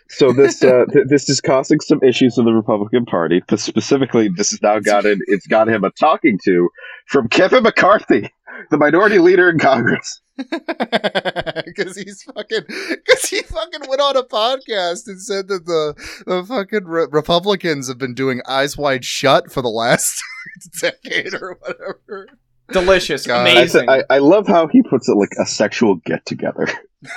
[0.08, 3.42] So this uh, th- this is causing some issues in the Republican Party.
[3.48, 6.68] But specifically, this has now gotten it's got him a talking to
[7.06, 8.32] from Kevin McCarthy,
[8.70, 10.20] the minority leader in Congress.
[10.36, 15.94] because he's fucking because he fucking went on a podcast and said that the
[16.26, 20.22] the fucking re- Republicans have been doing eyes wide shut for the last
[20.80, 22.28] decade or whatever.
[22.70, 23.48] Delicious, God.
[23.48, 23.86] Amazing.
[23.86, 26.68] th- I I love how he puts it like a sexual get together.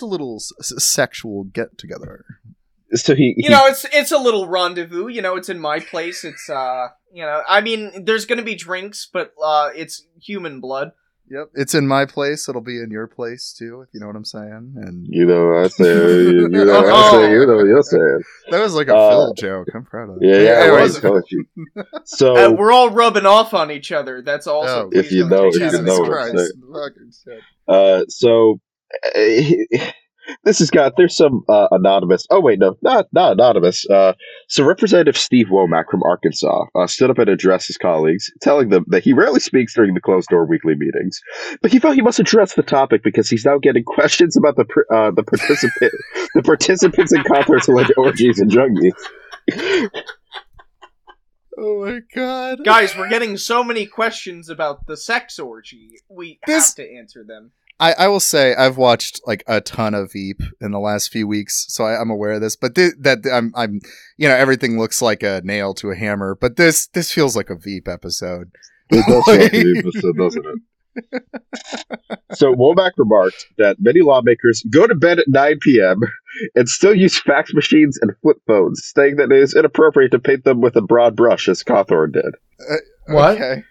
[0.00, 2.24] Just a little s- s- sexual get together.
[2.94, 5.08] So he, he you know, it's it's a little rendezvous.
[5.08, 6.24] You know, it's in my place.
[6.24, 10.92] It's uh, you know, I mean, there's gonna be drinks, but uh, it's human blood.
[11.32, 12.48] Yep, it's in my place.
[12.48, 14.74] It'll be in your place too, if you know what I'm saying.
[14.76, 15.84] And you know I say
[16.22, 19.34] you, you know I say you know you're saying that was like a Uh, Phil
[19.34, 19.68] joke.
[19.72, 20.26] I'm proud of it.
[20.28, 21.44] yeah yeah I Anyways, was you.
[22.04, 24.22] So Uh, we're all rubbing off on each other.
[24.22, 24.86] That's also.
[24.86, 27.40] Oh, if you know- take if you know as what a I'm saying.
[27.68, 28.69] Uh, so he-
[30.44, 32.24] This has got there's some uh, anonymous.
[32.30, 33.84] Oh wait, no, not not anonymous.
[33.88, 34.12] Uh,
[34.48, 38.84] so Representative Steve Womack from Arkansas uh, stood up and addressed his colleagues, telling them
[38.88, 41.20] that he rarely speaks during the closed door weekly meetings,
[41.62, 44.66] but he felt he must address the topic because he's now getting questions about the
[44.94, 45.92] uh, the participant
[46.36, 49.90] the participants in Cawthorn's alleged orgies and junkies.
[51.58, 52.64] Oh my god.
[52.64, 55.98] Guys, we're getting so many questions about the sex orgy.
[56.08, 57.50] We This- have to answer them.
[57.80, 61.26] I, I will say I've watched like a ton of Veep in the last few
[61.26, 62.54] weeks, so I, I'm aware of this.
[62.54, 63.80] But thi- that I'm I'm
[64.18, 67.48] you know everything looks like a nail to a hammer, but this this feels like
[67.50, 68.52] a Veep episode.
[68.90, 70.60] It does feel like an episode, doesn't it?
[72.32, 76.00] so Womack remarked that many lawmakers go to bed at 9 p.m.
[76.54, 80.44] and still use fax machines and flip phones, saying that it is inappropriate to paint
[80.44, 82.34] them with a broad brush, as Cawthorn did.
[82.68, 82.74] Uh,
[83.06, 83.36] what?
[83.36, 83.62] Okay.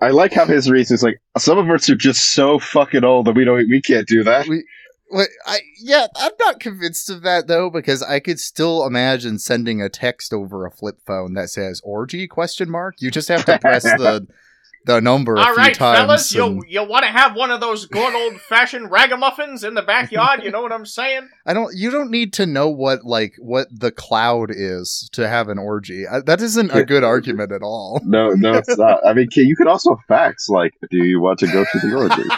[0.00, 3.26] I like how his reason is like some of us are just so fucking old
[3.26, 4.46] that we don't we can't do that.
[5.08, 9.80] What I yeah, I'm not convinced of that though because I could still imagine sending
[9.80, 12.96] a text over a flip phone that says orgy question mark.
[12.98, 14.26] You just have to press the
[14.86, 15.98] the number a few right, times.
[15.98, 19.74] fellas, you and- you want to have one of those good old fashioned ragamuffins in
[19.74, 20.42] the backyard?
[20.44, 21.28] You know what I'm saying?
[21.46, 21.74] I don't.
[21.76, 26.06] You don't need to know what like what the cloud is to have an orgy.
[26.06, 28.00] I, that isn't a good argument at all.
[28.06, 29.04] No, no, it's not.
[29.04, 31.94] I mean, can- you could also fax like, "Do you want to go to the
[31.94, 32.22] orgy?"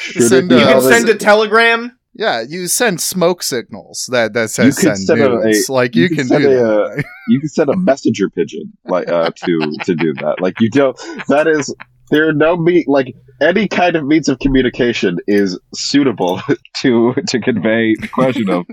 [0.00, 1.96] Should Send, it uh, You can send a telegram.
[2.14, 6.26] Yeah, you send smoke signals that that says send, send a- like you you, can
[6.26, 7.04] send do a, that.
[7.28, 10.36] you can send a messenger pigeon like uh, to to do that.
[10.40, 10.98] Like you don't.
[11.28, 11.74] That is
[12.10, 16.42] there are no me like any kind of means of communication is suitable
[16.82, 18.66] to to convey the question of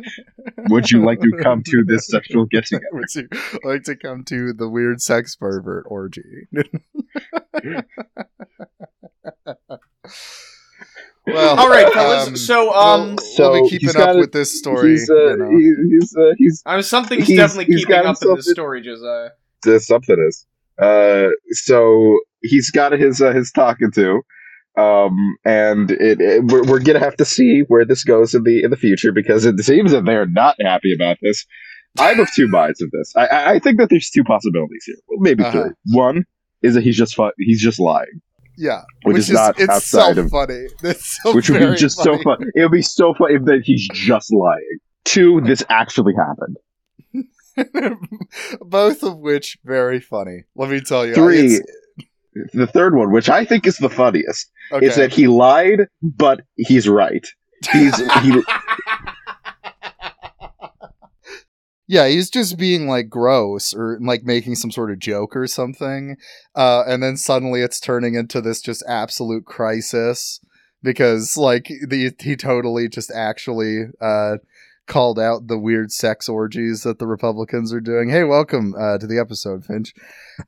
[0.68, 2.86] would you like to come to this sexual get together?
[2.92, 3.28] Would you
[3.64, 6.48] like to come to the weird sex pervert orgy?
[11.28, 12.28] Well, All right, fellas.
[12.28, 14.92] um, so, um, we'll, So, we'll be keeping up a- with this story.
[14.92, 15.50] He's uh, you know.
[15.50, 18.50] he- he's uh, he's I mean, something's he's- definitely he's keeping up in himself this
[18.52, 19.30] story, Josiah.
[19.68, 20.46] uh, something is.
[20.82, 24.22] Uh, so he's got his uh, his talking to,
[24.78, 28.64] um, and it, it we're, we're gonna have to see where this goes in the
[28.64, 31.46] in the future because it seems that they're not happy about this.
[32.00, 33.12] I'm of two minds of this.
[33.18, 35.64] I, I I think that there's two possibilities here, well, maybe Uh-huh.
[35.64, 35.72] three.
[35.92, 36.24] One
[36.62, 38.22] is that he's just fu- he's just lying,
[38.60, 40.68] yeah, which, is, not it's outside so of funny.
[41.00, 42.18] So which would be just funny.
[42.18, 42.38] so fun.
[42.54, 44.80] It would be so funny if that he's just lying.
[45.06, 46.58] Two, this actually happened.
[48.62, 50.44] Both of which very funny.
[50.56, 51.16] Let me tell you.
[51.16, 51.76] Three, it's-
[52.54, 54.86] the third one, which I think is the funniest, okay.
[54.86, 57.26] is that he lied, but he's right.
[57.72, 58.44] He's he.
[61.92, 66.18] Yeah, he's just being like gross or like making some sort of joke or something.
[66.56, 70.40] Uh, and then suddenly it's turning into this just absolute crisis
[70.84, 74.38] because like the he totally just actually uh
[74.86, 78.08] called out the weird sex orgies that the Republicans are doing.
[78.10, 79.96] Hey, welcome uh to the episode, Finch.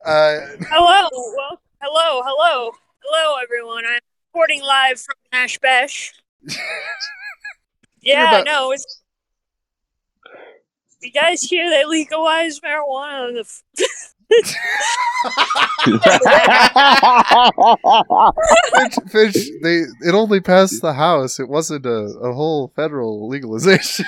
[0.06, 2.72] Uh Hello, well, hello, hello,
[3.04, 3.84] hello, everyone.
[3.88, 4.00] I'm
[4.32, 6.14] reporting live from Nash Besh.
[8.00, 9.01] yeah, about- no, it's.
[11.02, 13.30] You guys hear they legalized marijuana?
[13.30, 13.64] in The f-
[18.74, 21.40] Finch, Finch, they it only passed the House.
[21.40, 21.90] It wasn't a,
[22.22, 24.06] a whole federal legalization.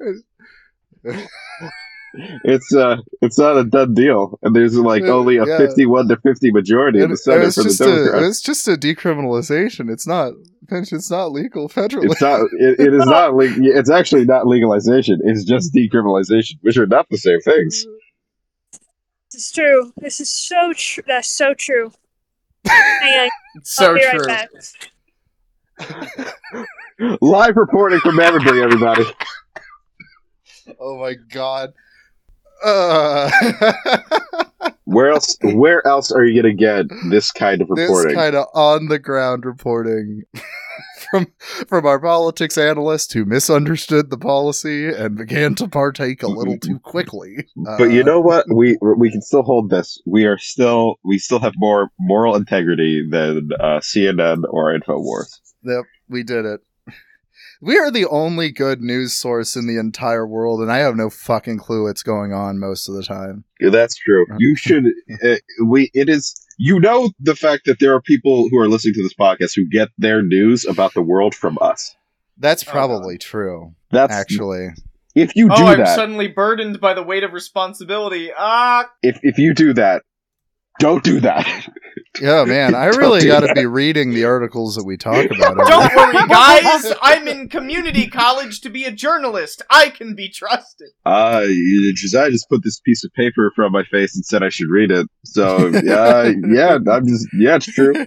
[2.44, 5.58] it's uh, it's not a done deal, and there's like Yeah, only a yeah.
[5.58, 8.68] fifty-one to fifty majority It, in the Senate was for the just a, it's just
[8.68, 9.90] a decriminalization.
[9.90, 10.32] It's not
[10.68, 10.92] Finch.
[10.92, 12.10] It's not legal federally.
[12.10, 12.40] It's not.
[12.58, 13.34] It, it is not.
[13.34, 15.20] Le- it's actually not legalization.
[15.24, 17.86] It's just decriminalization, which are not the same things.
[19.32, 19.92] This is true.
[19.96, 21.04] This is so true.
[21.06, 21.92] That's so true.
[22.66, 24.48] Hang It's so I'll right
[26.98, 27.16] true.
[27.22, 29.04] Live reporting from Everbury, everybody.
[30.80, 31.72] oh my god.
[32.64, 33.30] Uh,
[34.84, 35.36] Where else?
[35.42, 38.16] Where else are you gonna get this kind of this reporting?
[38.16, 40.22] kind of on the ground reporting
[41.12, 41.28] from
[41.68, 46.80] from our politics analyst who misunderstood the policy and began to partake a little too
[46.80, 47.46] quickly.
[47.78, 48.46] but you Uh, know what?
[48.52, 50.00] We we can still hold this.
[50.06, 55.38] We are still we still have more moral integrity than uh, CNN or Infowars.
[55.62, 56.60] Yep, we did it.
[57.62, 61.10] We are the only good news source in the entire world, and I have no
[61.10, 63.44] fucking clue what's going on most of the time.
[63.60, 64.24] Yeah, that's true.
[64.38, 64.84] You should.
[65.22, 65.36] Uh,
[65.66, 65.90] we.
[65.92, 66.34] It is.
[66.56, 69.66] You know the fact that there are people who are listening to this podcast who
[69.68, 71.94] get their news about the world from us.
[72.38, 74.68] That's Oh, probably true, That's actually.
[75.14, 78.30] If you do Oh, I'm that, suddenly burdened by the weight of responsibility.
[78.36, 80.02] Ah, if if you do that,
[80.80, 81.46] Don't do that.
[82.20, 85.56] Yeah, man, I really got to be reading the articles that we talk about.
[85.56, 86.92] Don't worry, guys.
[87.02, 89.62] I'm in community college to be a journalist.
[89.70, 90.88] I can be trusted.
[91.04, 91.46] Uh,
[91.94, 94.48] Josiah just put this piece of paper in front of my face and said I
[94.48, 95.06] should read it.
[95.24, 97.92] So yeah, yeah, I'm just yeah, it's true.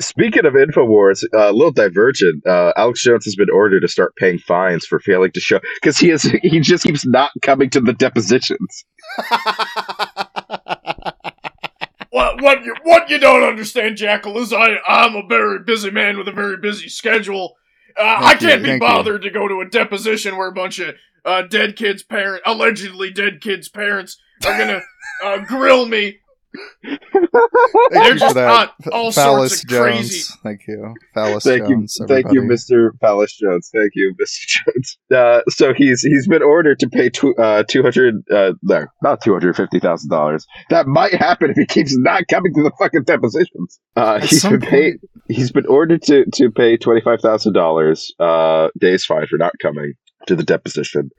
[0.00, 2.46] Speaking of Infowars, uh, a little divergent.
[2.46, 5.96] Uh, Alex Jones has been ordered to start paying fines for failing to show because
[5.96, 8.84] he is he just keeps not coming to the depositions.
[12.16, 16.16] What what you what you don't understand, Jackal, is I I'm a very busy man
[16.16, 17.56] with a very busy schedule.
[17.94, 18.88] Uh, I can't be thank you.
[18.88, 20.94] bothered to go to a deposition where a bunch of
[21.26, 24.80] uh, dead kids' parent, allegedly dead kids' parents, are gonna
[25.24, 26.20] uh, grill me.
[26.84, 27.00] Thank
[27.90, 29.84] They're you just that, not all Phallus sorts of Jones.
[29.98, 30.34] crazy.
[30.42, 31.98] Thank you, Phallus Thank you, Jones.
[32.08, 32.42] thank you.
[32.42, 33.70] Mister Phallus Jones.
[33.74, 34.98] Thank you, Mister Jones.
[35.14, 39.22] Uh, so he's he's been ordered to pay tw- uh, two hundred uh, no, not
[39.22, 40.46] two hundred fifty thousand dollars.
[40.70, 43.78] That might happen if he keeps not coming to the fucking depositions.
[43.96, 44.94] Uh, At he's some been paid.
[45.28, 49.52] He's been ordered to to pay twenty five thousand dollars uh, days fine for not
[49.60, 49.94] coming
[50.26, 51.10] to the deposition.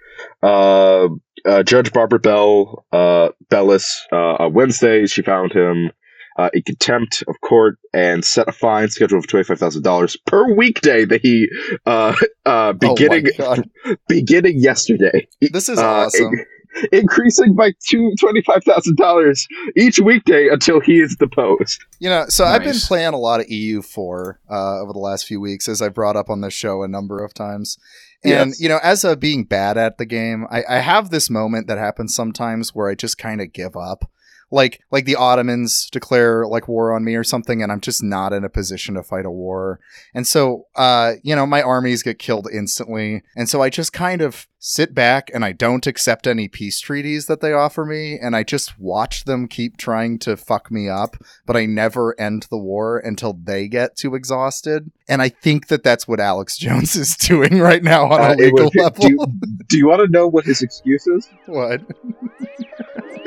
[0.43, 1.07] Uh,
[1.45, 5.91] uh, Judge Barbara Bell uh, Bellis uh, on Wednesday she found him
[6.37, 10.15] uh, in contempt of court and set a fine schedule of twenty five thousand dollars
[10.25, 11.47] per weekday that he
[11.85, 13.57] uh, uh, beginning Oh
[14.07, 15.27] beginning yesterday.
[15.41, 16.33] This is Uh, awesome.
[16.33, 16.45] in-
[16.91, 21.83] increasing by two twenty five thousand dollars each weekday until he is deposed.
[21.99, 25.39] You know, so I've been playing a lot of EU4 uh, over the last few
[25.41, 27.77] weeks, as I brought up on this show a number of times.
[28.23, 28.59] And Yes.
[28.59, 31.77] you know, as a being bad at the game, I, I have this moment that
[31.77, 34.09] happens sometimes where I just kind of give up.
[34.49, 38.31] Like, like the Ottomans declare like war on me or something, and I'm just not
[38.33, 39.79] in a position to fight a war.
[40.13, 44.21] And so, uh, you know, my armies get killed instantly, and so I just kind
[44.21, 48.35] of sit back and I don't accept any peace treaties that they offer me, and
[48.35, 52.57] I just watch them keep trying to fuck me up but I never end the
[52.57, 54.91] war until they get too exhausted.
[55.07, 58.31] And I think that that's what Alex Jones is doing right now on Uh, a
[58.33, 59.01] it legal would- level.
[59.07, 59.25] Do you,
[59.69, 61.29] do you want to know what his excuse is?
[61.45, 61.81] what?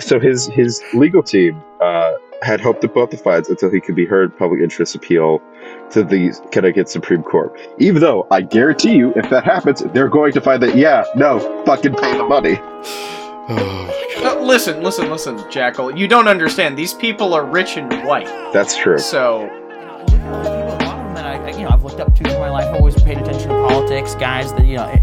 [0.01, 3.95] So his his legal team uh, had hoped to both the fights until he could
[3.95, 5.41] be heard public interest appeal
[5.91, 7.59] to the Connecticut Supreme Court.
[7.79, 11.39] Even though I guarantee you, if that happens, they're going to find that yeah, no,
[11.65, 12.61] fucking pay the money.
[14.23, 15.97] Uh, listen, listen, listen, Jackal.
[15.97, 16.77] You don't understand.
[16.79, 18.27] These people are rich and white.
[18.53, 18.99] That's true.
[18.99, 19.49] So
[21.71, 24.77] I've looked up to in my life, always paid attention to politics, guys that, you
[24.77, 24.99] know, eh,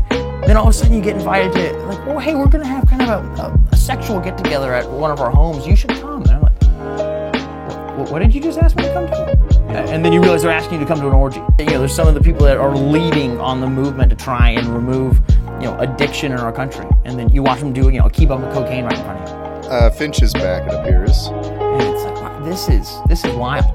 [0.45, 2.69] then all of a sudden you get invited to, like, oh, hey, we're going to
[2.69, 5.65] have kind of a, a, a sexual get together at one of our homes.
[5.65, 6.21] You should come.
[6.23, 9.37] And I'm like, what, what did you just ask me to come to?
[9.69, 11.41] And then you realize they're asking you to come to an orgy.
[11.59, 14.51] You know, there's some of the people that are leading on the movement to try
[14.51, 15.21] and remove,
[15.59, 16.85] you know, addiction in our country.
[17.05, 19.21] And then you watch them do, you know, keep up with cocaine right in front
[19.21, 19.69] of you.
[19.69, 21.27] Uh, Finch is back, it appears.
[21.27, 23.65] And it's like, wow, this is, this is wild.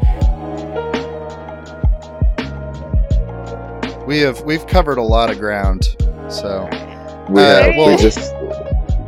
[4.06, 5.96] We have we've covered a lot of ground,
[6.28, 6.68] so
[7.30, 8.34] We Uh, have well- we just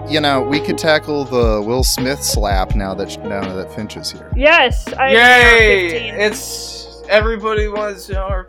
[0.09, 4.11] you know we could tackle the Will Smith slap now that now that Finch is
[4.13, 4.31] here.
[4.37, 6.11] Yes, I Yay!
[6.11, 8.47] It's everybody was our.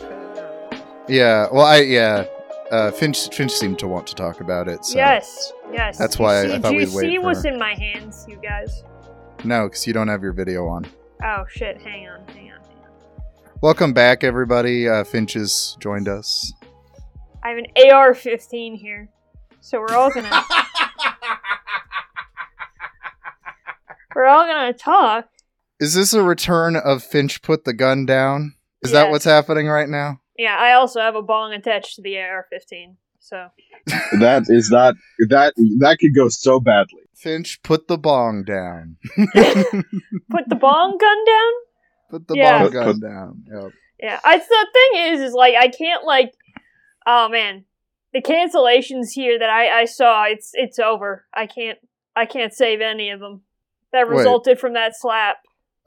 [1.07, 2.25] Yeah, well, I yeah,
[2.71, 4.85] uh, Finch Finch seemed to want to talk about it.
[4.85, 4.97] So.
[4.97, 5.97] Yes, yes.
[5.97, 7.49] That's why I- see- I thought do you we'd wait see for what's her.
[7.49, 8.83] in my hands, you guys?
[9.43, 10.85] No, because you don't have your video on.
[11.23, 11.79] Oh shit!
[11.81, 12.44] Hang on, hang on, hang on.
[13.61, 14.87] Welcome back, everybody.
[14.87, 16.53] Uh, Finch has joined us.
[17.43, 19.09] I have an AR-15 here,
[19.61, 20.29] so we're all gonna
[24.15, 25.29] we're all gonna talk.
[25.79, 28.55] Is this a return of Finch put the gun down?
[28.81, 29.11] Is that Yes.
[29.11, 30.21] what's happening right now?
[30.37, 33.47] Yeah, I also have a bong attached to the AR-15, so
[34.19, 34.95] that is not
[35.29, 37.01] that that could go so badly.
[37.15, 38.97] Finch put the bong down.
[39.15, 41.51] put the bong gun down.
[42.09, 42.59] Put the Yeah.
[42.59, 43.43] bong Put- gun put- down.
[43.51, 43.71] Yep.
[44.01, 46.33] Yeah, I the thing is, is like I can't like,
[47.07, 47.65] oh man,
[48.13, 51.25] the cancellations here that I I saw, it's it's over.
[51.33, 51.79] I can't
[52.15, 53.41] I can't save any of them
[53.93, 54.17] that Wait.
[54.17, 55.37] resulted from that slap.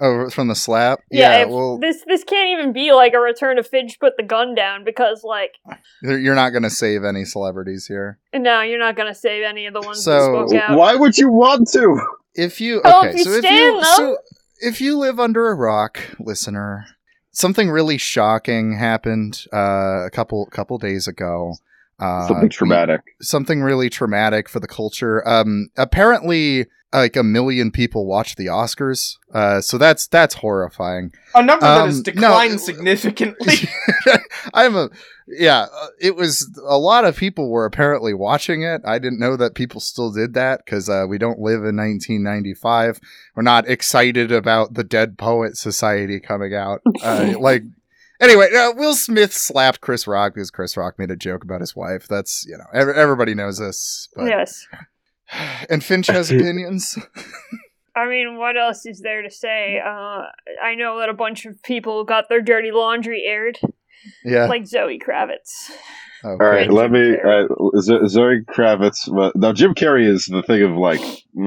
[0.01, 1.01] Oh, from the slap.
[1.11, 1.45] Yeah, Yeah.
[1.47, 4.85] well, this this can't even be like a return to Finch put the gun down
[4.85, 5.57] because like
[6.03, 8.19] you're you're not going to save any celebrities here.
[8.33, 10.79] no, you're not gonna save any of the ones So, that spoke out.
[10.79, 12.01] Why would you want to?
[12.35, 13.85] If you Oh, okay, if you so if stand you them.
[13.97, 14.19] so
[14.61, 16.87] if you live under a rock, listener,
[17.31, 21.55] something really shocking happened uh, a couple couple days ago.
[22.01, 23.01] Uh, Something traumatic.
[23.21, 25.27] something really traumatic for the culture.
[25.29, 29.17] Um, apparently, like a million people watch the Oscars.
[29.35, 31.13] Uh, so that's that's horrifying.
[31.35, 32.13] A number that has Um, no.
[32.13, 33.55] declined significantly.
[34.55, 34.91] I'm a
[35.27, 35.67] yeah.
[35.71, 38.81] uh, It was a lot of people were apparently watching it.
[38.85, 43.01] I didn't know that people still did that because uh, we don't live in 1995.
[43.35, 46.81] We're not excited about the Dead Poet Society coming out.
[47.03, 47.65] Uh, like
[48.21, 51.75] anyway, uh, Will Smith slapped Chris Rock because Chris Rock made a joke about his
[51.77, 52.07] wife.
[52.09, 54.09] That's you know ev- everybody knows this.
[54.15, 54.67] But, Yes.
[55.69, 56.97] And Finch has opinions.
[57.95, 59.79] I mean, what else is there to say?
[59.85, 60.23] Uh,
[60.63, 63.59] I know that a bunch of people got their dirty laundry aired,
[64.25, 64.47] Yeah.
[64.47, 65.71] like Zoe Kravitz.
[66.25, 67.13] Oh, All right, let me.
[67.17, 67.47] Uh,
[68.09, 69.07] Zoe Kravitz.
[69.09, 71.01] Well, now, Jim Carrey is the thing of like,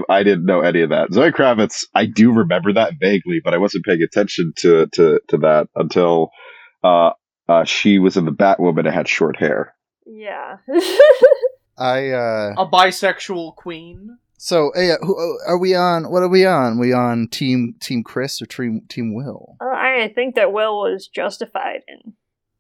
[0.10, 1.12] I didn't know any of that.
[1.12, 5.38] Zoe Kravitz, I do remember that vaguely, but I wasn't paying attention to to to
[5.40, 6.30] that until
[6.84, 7.12] uh,
[7.50, 9.74] uh, she was in the Batwoman and had short hair.
[10.06, 10.58] Yeah.
[11.78, 14.18] I uh A bisexual queen.
[14.38, 16.12] so hey, uh, who, uh, are we on?
[16.12, 16.78] What are we on?
[16.80, 19.56] We on team Team Chris or team Team Will?
[19.62, 22.14] Uh, I think that Will was justified in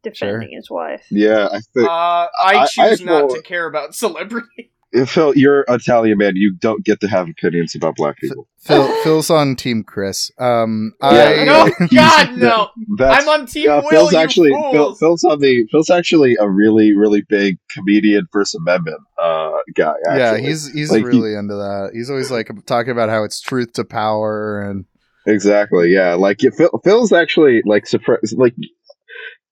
[0.04, 1.06] defending his wife.
[1.12, 1.88] Yeah, I Uh, think.
[1.90, 4.72] I I- choose I not feel- to care about celebrity.
[5.06, 6.34] Phil, you're Italian man.
[6.36, 8.48] You don't get to have opinions about black people.
[8.60, 10.30] Phil Phil's on Team Chris.
[10.38, 11.08] Um, Yeah.
[11.10, 11.46] I
[11.82, 12.70] No, God, no.
[12.98, 13.90] That's I'm on Team Yeah, Will.
[13.90, 14.96] Phil's you actually Phil.
[14.96, 19.94] Phil's on the Phil's actually a really really big comedian First Amendment uh guy.
[20.10, 20.20] Actually.
[20.20, 21.92] yeah, he's he's Like, he- really into that.
[21.94, 24.86] He's always like talking about how it's truth to power and
[25.26, 26.16] exactly yeah.
[26.16, 28.56] Like Phil, Phil's actually like surprised like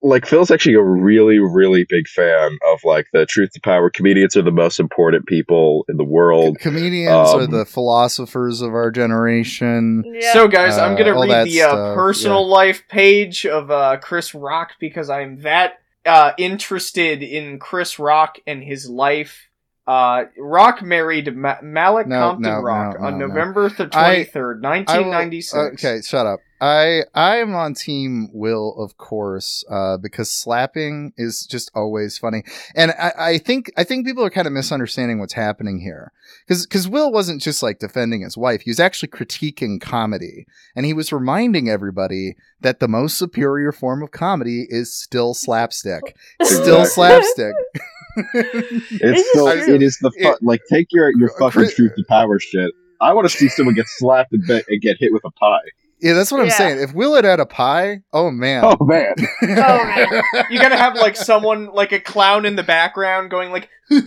[0.01, 3.89] like Phil's actually a really really big fan of like the truth to power.
[3.89, 6.57] Comedians are the most important people in the world.
[6.59, 10.03] comedians are Um, the philosophers of our generation.
[10.05, 10.33] Yeah.
[10.33, 14.33] So, guys, I'm Uh, gonna read the uh, stuff, personal life page of uh, Chris
[14.33, 19.48] Rock because I'm that uh, interested in Chris Rock and his life.
[19.89, 23.27] Uh, Rock married Ma- Malaak No, Compton no, Rock no, on no, no.
[23.27, 25.83] November the 23rd, I will- 1996.
[25.83, 26.41] okay, shut up.
[26.61, 32.43] I I am on Team Will, of course, uh, because slapping is just always funny,
[32.75, 36.11] and I, I think I think people are kind of misunderstanding what's happening here,
[36.45, 40.85] because because Will wasn't just like defending his wife; he was actually critiquing comedy, and
[40.85, 46.85] he was reminding everybody that the most superior form of comedy is still slapstick, still
[46.85, 47.55] slapstick.
[48.34, 49.76] It's This so true.
[49.76, 52.72] it is the fu- It- like take your your fucking Chris- truth to power shit.
[53.01, 55.59] I want to see someone get slapped and, be- and get hit with a pie.
[56.01, 56.80] yeah, that's what I'm saying.
[56.82, 59.13] If Will had had a pie, oh man, Oh man.
[59.41, 60.22] Oh, man.
[60.49, 63.99] You gotta have like someone, like a clown in the background, going like, No,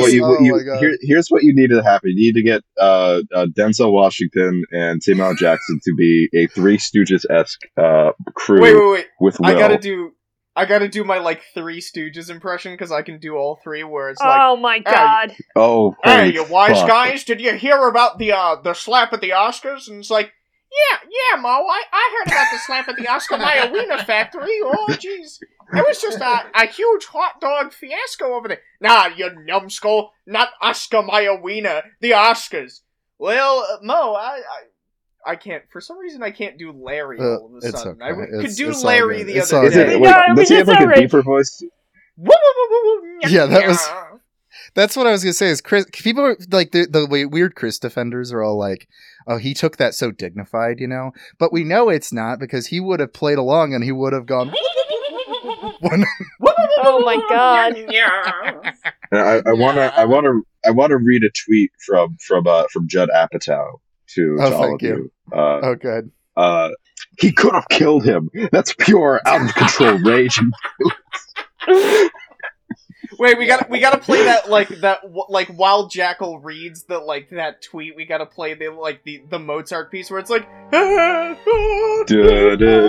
[0.00, 2.10] what you, what Oh you my here, here's what you need to happen.
[2.10, 6.76] You need to get uh, uh, Denzel Washington and Samuel Jackson to be a Three
[6.78, 9.06] Stooges esque uh, crew "Wait, wait, wait!
[9.20, 9.46] with Will.
[9.48, 10.12] I gotta do,
[10.58, 13.84] I gotta do my like Three Stooges impression because I can do all three.
[13.84, 15.34] Where it's like, oh my god.
[15.54, 16.88] oh, Hey, you wise fuck.
[16.88, 19.88] guys, did you hear about the uh the slap at the Oscars?
[19.88, 20.32] And it's like,
[20.70, 24.58] yeah, yeah, Mo, I, I heard about the slap at the Oscar Mayer Wiener Factory.
[24.64, 25.38] Oh, jeez.
[25.70, 28.60] It was just a, a huge hot dog fiasco over there.
[28.80, 32.80] Nah, you numbskull, not Oscar Mayer Wiener, the Oscars.
[33.18, 34.62] Well, uh, Mo, I, I
[35.28, 38.00] I can't, for some reason, I can't do Larry Uh, all of a it's sudden.
[38.00, 38.04] okay.
[38.06, 39.82] I w- could do it's Larry the It's other day.
[39.82, 40.98] it, Yeah, wait, I mean, does he have like a alright.
[40.98, 41.62] deeper voice?
[43.28, 43.88] Yeah, that was-
[44.74, 45.48] That's what I was gonna say.
[45.48, 45.86] Is Chris?
[45.92, 48.86] People are like the the way- weird Chris defenders are all like,
[49.26, 51.12] "Oh, he took that so dignified," you know.
[51.38, 54.26] But we know it's not because he would have played along and he would have
[54.26, 54.48] gone.
[55.80, 56.04] One,
[56.80, 57.76] Oh my god.
[57.90, 58.72] Yeah.
[59.12, 60.32] I, I wanna, I wanna,
[60.66, 63.78] I wanna read a tweet from from uh, from Judd Apatow
[64.14, 65.10] to, Oh, to all thank of you.
[65.32, 65.38] you.
[65.38, 66.10] Uh, oh, good.
[66.36, 66.70] uh,
[67.18, 68.30] he could have killed him.
[68.52, 70.38] That's pure out of control rage.
[73.18, 76.84] Wait, we got to we got to play that like that like while Jackal reads
[76.84, 77.96] the like that tweet.
[77.96, 80.46] We got to play the like the the Mozart piece where it's like.
[80.72, 82.88] Duh, duh,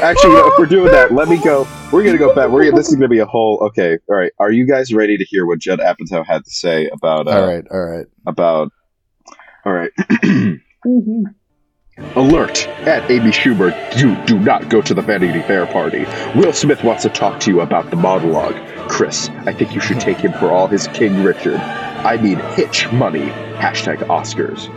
[0.00, 1.66] Actually, if we're doing that, let me go.
[1.92, 2.48] We're gonna go back.
[2.50, 3.58] We're gonna, this is gonna be a whole.
[3.66, 4.32] Okay, all right.
[4.38, 7.26] Are you guys ready to hear what Judd Apatow had to say about?
[7.28, 8.06] Uh, All right, all right.
[8.26, 8.72] About.
[9.68, 9.90] All right.
[10.86, 11.24] Mm-hmm.
[12.16, 12.68] Alert!
[12.86, 16.06] At Amy Schumer, you do not go to the Vanity Fair party.
[16.36, 18.54] Will Smith wants to talk to you about the monologue.
[18.88, 21.56] Chris, I think you should take him for all his King Richard.
[21.56, 23.26] I mean, hitch money.
[23.58, 24.70] Hashtag Oscars.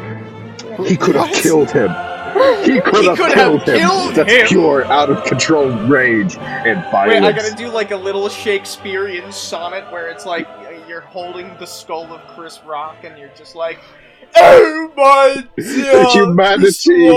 [0.87, 1.89] He could have killed him.
[2.65, 3.77] He could have could killed him.
[3.77, 4.47] killed That's him.
[4.47, 7.13] pure out of control rage and violence.
[7.13, 7.25] Wait, violence.
[7.25, 10.47] I gotta do like a little Shakespearean sonnet where it's like
[10.87, 13.79] you're holding the skull of Chris Rock and you're just like,
[14.35, 17.09] Oh my dear Humanity.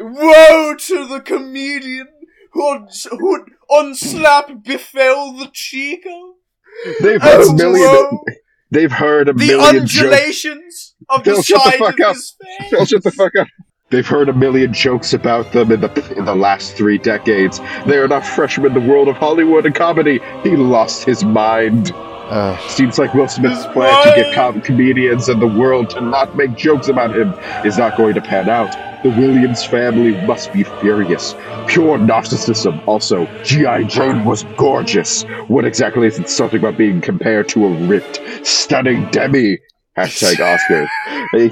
[0.00, 2.08] Woe to the comedian
[2.52, 6.94] who, who unslap befell the cheek of.
[7.00, 7.88] They've heard a million.
[7.88, 8.24] woe
[8.70, 10.02] They've heard a the million jokes.
[10.02, 12.14] undulations of the Phil, shut the side fuck of up.
[12.16, 12.70] his face.
[12.70, 13.46] Phil, shut the fuck up.
[13.90, 17.60] They've heard a million jokes about them in the in the last three decades.
[17.86, 20.18] They are not freshmen in the world of Hollywood and comedy.
[20.42, 21.92] He lost his mind.
[22.30, 26.34] Uh, Seems like Will Smith's plan to get com- comedians and the world to not
[26.36, 28.72] make jokes about him is not going to pan out.
[29.02, 31.34] The Williams family must be furious.
[31.66, 32.82] Pure narcissism.
[32.88, 33.84] Also, G.I.
[33.84, 35.24] Jane was gorgeous.
[35.48, 39.58] What exactly is it something about being compared to a ripped, stunning Demi?
[39.96, 40.88] Hashtag Oscar.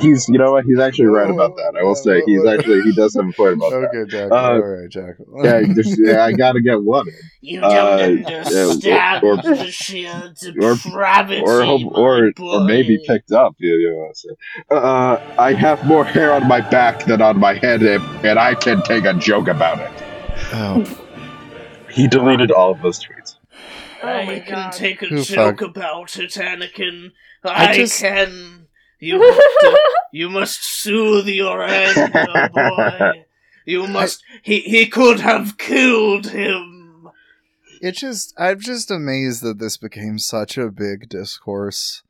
[0.00, 0.64] He's, you know what?
[0.64, 1.76] He's actually right about that.
[1.78, 3.88] I will say he's actually he does have a point about that.
[3.94, 4.32] okay, Jack.
[4.32, 5.14] Uh, All right, Jack.
[5.44, 7.06] Yeah, just, yeah, I gotta get one.
[7.40, 12.98] You Uh, don't yeah, understand or- the sheer or- depravity, or hope, or or maybe
[13.06, 13.54] picked up.
[13.58, 14.36] You, you know what I'm saying?
[14.72, 18.54] Uh, I have more hair on my back than on my head, and, and I
[18.56, 19.90] can take a joke about it.
[20.52, 20.84] Oh,
[21.90, 23.36] He deleted all of those tweets.
[24.02, 24.72] Oh I my can god.
[24.72, 25.70] take a Who joke fuck?
[25.70, 27.12] about it, Anakin.
[27.44, 28.66] I I, just- can.
[29.00, 29.18] You
[29.60, 29.76] to, uh,
[30.12, 33.24] you must soothe your anger, oh boy.
[33.66, 34.22] You must.
[34.42, 37.08] He he could have killed him.
[37.80, 42.02] it's just I'm just amazed that this became such a big discourse.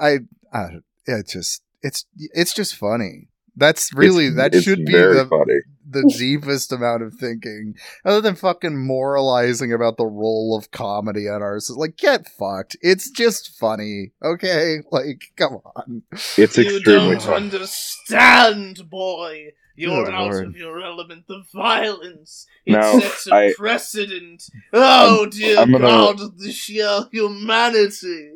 [0.00, 0.20] I,
[0.52, 3.28] I it just it's it's just funny.
[3.56, 5.58] That's really It's- that it's should be the funny.
[5.92, 7.74] The deepest amount of thinking,
[8.04, 11.70] other than fucking moralizing about the role of comedy on ours.
[11.74, 12.76] Like, get fucked.
[12.80, 14.78] It's just funny, okay?
[14.90, 16.02] Like, come on.
[16.36, 16.82] It's you extremely
[17.16, 17.44] don't funny.
[17.46, 19.48] understand, boy.
[19.74, 20.46] You're Good out lord.
[20.48, 21.26] of your element.
[21.28, 22.46] The violence.
[22.66, 24.42] It Now, sets a I- precedent.
[24.72, 28.32] Oh dear I'm gonna- God, the sheer humanity.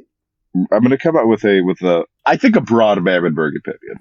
[0.72, 4.00] I'm gonna come out with a with a I think a broad Mammonberg opinion.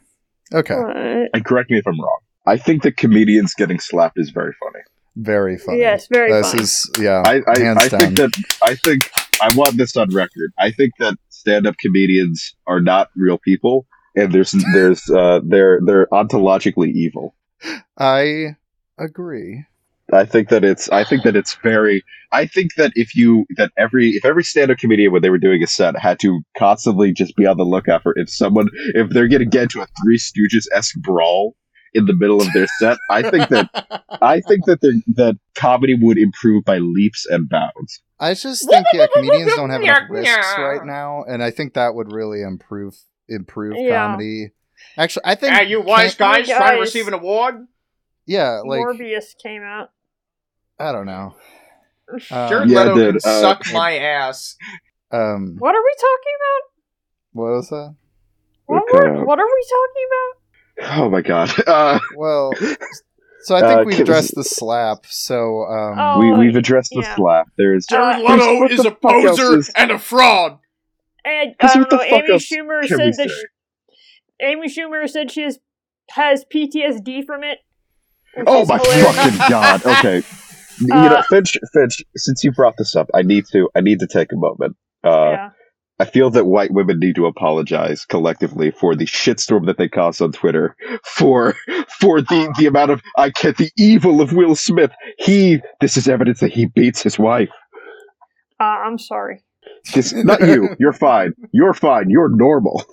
[0.54, 1.30] Okay, Alright.
[1.34, 2.20] And correct me if I'm wrong.
[2.46, 4.84] I think that comedians getting slapped is very funny.
[5.16, 5.80] very funny.
[5.80, 6.64] Yes, very This funny.
[6.64, 8.00] is yeah, I I, hands I down.
[8.00, 8.32] think that
[8.64, 9.10] I think
[9.42, 10.52] I want this on record.
[10.60, 16.08] I think that stand-up comedians are not real people, and there's there's uh they're they're
[16.08, 17.36] ontologically evil.
[17.98, 18.56] I
[18.98, 19.66] agree.
[20.14, 23.72] I think that it's I think that it's very I think that if you that
[23.78, 27.36] every if every stand-up comedian when they were doing a set had to constantly just
[27.36, 30.66] be on the lookout for if someone if they're gonna get into a Three Stooges
[30.74, 31.56] esque brawl
[31.96, 33.70] in the middle of their set, I think that
[34.22, 34.82] I think that
[35.16, 38.02] that comedy would improve by leaps and bounds.
[38.20, 41.96] I just think yeah, comedians don't have enough risks right now, and I think that
[41.96, 42.96] would really improve
[43.28, 44.06] improve Yeah.
[44.08, 44.52] comedy.
[44.98, 47.66] Actually, I think Hey, you wise can't- guys trying to receive an award?
[48.28, 49.90] yeah, like Morbius came out.
[50.80, 51.36] I don't know.
[52.30, 54.56] Jared Um, Yeah, Leto dude, can uh, suck my ass.
[55.12, 56.72] um, What are we talking about?
[57.34, 57.96] what was that?
[58.68, 60.42] What, were, what are we talking about?
[60.82, 61.52] Oh my god.
[61.68, 62.52] Uh, Well,
[63.44, 65.06] so I think Uh, we Kim- addressed the slap.
[65.06, 67.48] So um, Oh, we we've addressed the slap.
[67.58, 70.60] There's Jared Uh, Leto what is the a poser is- and a fraud.
[71.24, 72.02] And, Because I don't know.
[72.04, 73.14] Amy Schumer said that.
[73.16, 73.28] say?
[73.28, 73.96] Sh-
[74.42, 75.60] Amy Schumer said she has,
[76.12, 77.60] has PTSD from it.
[78.46, 79.16] Oh my hilarious.
[79.16, 79.86] fucking god.
[79.86, 80.24] Okay.
[80.82, 84.02] you Uh, know, Finch, Finch, since you brought this up, I need to I need
[84.02, 84.76] to take a moment.
[85.04, 85.50] Uh yeah.
[85.98, 90.22] I feel that white women need to apologize collectively for the shitstorm that they caused
[90.22, 91.56] on Twitter for
[92.00, 94.92] for the the amount of I get the evil of Will Smith.
[95.18, 97.50] He this is evidence that he beats his wife.
[98.60, 99.42] Uh, I'm sorry.
[99.94, 100.70] This, not you.
[100.80, 101.34] You're fine.
[101.52, 102.10] You're fine.
[102.10, 102.84] You're normal.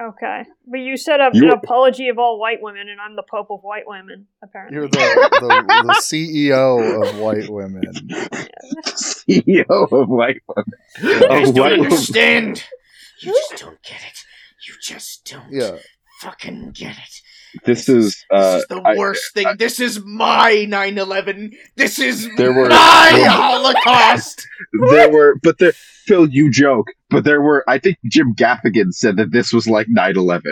[0.00, 3.22] Okay, but you set up You- an apology of all white women, and I'm the
[3.30, 4.26] pope of white women.
[4.42, 7.82] Apparently, you're the, the the CEO of white women.
[9.28, 10.72] CEO of white women.
[11.02, 11.84] You Of guys white don't women.
[11.84, 12.64] understand.
[13.20, 14.18] You just don't get it.
[14.66, 15.76] You just don't Yeah,
[16.22, 17.62] fucking get it.
[17.64, 19.46] This is uh this is the I- worst thing.
[19.58, 21.52] this is my 9/11.
[21.76, 24.44] This is There were- my there- Holocaust.
[24.90, 29.16] there were but there Phil, you joke, but there were I think Jim Gaffigan said
[29.18, 30.42] that this was like 9-11.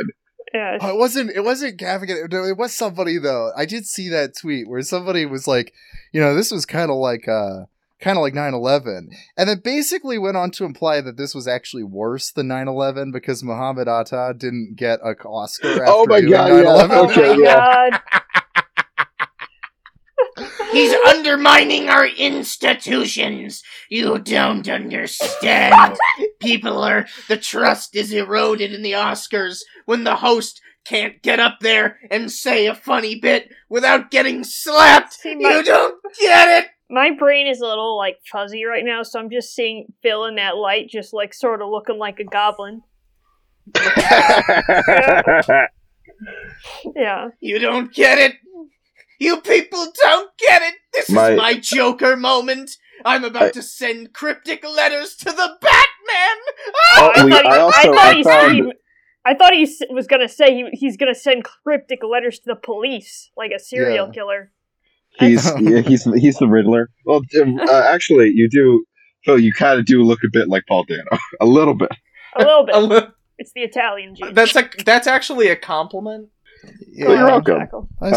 [0.54, 0.78] yeah.
[0.80, 1.30] Oh, it wasn't.
[1.34, 2.24] It wasn't Gaffigan.
[2.26, 3.50] It it was somebody though.
[3.56, 5.72] I did see that tweet where somebody was like,
[6.12, 7.64] you know, this was kind of like uh
[8.01, 11.82] kind of like 9-11 and then basically went on to imply that this was actually
[11.84, 16.32] worse than 9-11 because Muhammad Atta didn't get a Oscar oh after Oh my doing
[16.32, 16.88] God, 9/11.
[16.92, 17.90] Oh Okay, my yeah.
[17.90, 18.01] god.
[20.72, 23.62] He's undermining our institutions.
[23.88, 25.96] You don't understand.
[26.40, 31.59] People are the trust is eroded in the Oscars when the host can't get up
[31.61, 35.14] there and say a funny bit without getting slapped.
[35.14, 36.70] See, my- You don't get it.
[36.91, 40.34] My brain is a little like fuzzy right now, so I'm just seeing Phil in
[40.36, 42.82] that light, just like sort of looking like a goblin.
[46.95, 47.28] Yeah.
[47.41, 48.34] You don't get it.
[49.18, 50.74] You people don't get it.
[50.93, 52.72] This My- is my Joker moment.
[53.05, 56.36] I'm about I- to send cryptic letters to the Batman.
[56.74, 56.97] Ah!
[56.99, 58.72] Oh, I we- thought, he, I I thought he found- screamed.
[59.24, 63.30] I thought he was gonna say he, he's gonna send cryptic letters to the police,
[63.36, 64.12] like a serial Yeah.
[64.12, 64.53] killer.
[65.18, 66.88] He's yeah, he's he's the Riddler.
[67.04, 68.84] Well, uh, actually, you do.
[69.24, 71.04] Phil, you kind of do look a bit like Paul Dano,
[71.40, 71.90] a little bit.
[72.36, 72.74] A little bit.
[72.74, 73.06] A li-
[73.38, 74.32] it's the Italian gene.
[74.34, 76.28] that's a that's actually a compliment.
[76.98, 77.62] Well, you're welcome.
[78.02, 78.02] Exactly.
[78.02, 78.11] I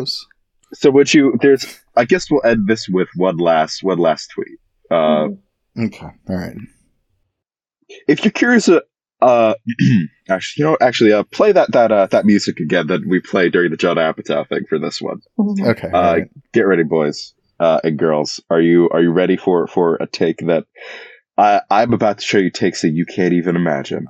[0.00, 0.04] Uh.
[0.74, 1.34] So, would you?
[1.40, 1.80] There's.
[1.96, 4.58] I guess we'll end this with one last one last tweet.
[4.90, 5.28] Uh,
[5.78, 6.06] okay.
[6.28, 6.56] All right.
[8.06, 8.68] if you're curious,
[9.20, 9.54] uh,
[10.28, 13.52] actually, you know, actually, uh, play that that uh, that music again that we played
[13.52, 15.20] during the John Apatow thing for this one.
[15.38, 15.88] Okay.
[15.88, 16.30] Uh, right.
[16.52, 18.40] get ready, boys uh, and girls.
[18.50, 20.64] Are you are you ready for for a take that
[21.36, 24.06] I I'm about to show you takes that you can't even imagine.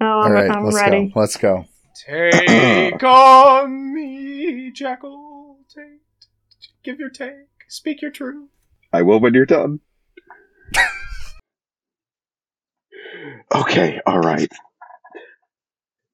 [0.00, 0.50] Oh, All I'm, right.
[0.50, 1.06] I'm let's ready.
[1.08, 1.20] go.
[1.20, 1.64] Let's go.
[2.06, 5.58] Take on me, Jackal.
[5.74, 6.00] Take,
[6.84, 7.32] give your take.
[7.68, 8.48] Speak your truth.
[8.92, 9.80] I will when you're done.
[13.54, 14.50] Okay, all right.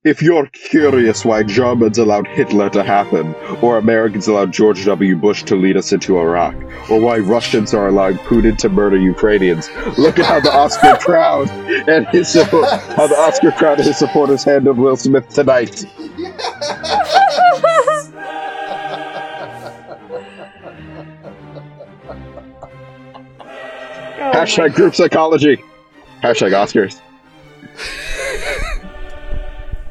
[0.04, 5.16] If you're curious why Germans allowed Hitler to happen, or Americans allowed George W.
[5.16, 6.54] Bush to lead us into Iraq,
[6.90, 11.48] or why Russians are allowing Putin to murder Ukrainians, look at how the Oscar crowd
[11.88, 15.86] and his support, how the Oscar crowd and his supporters handled Will Smith tonight.
[24.34, 25.62] Hashtag group psychology.
[26.24, 27.02] Hashtag Oscars.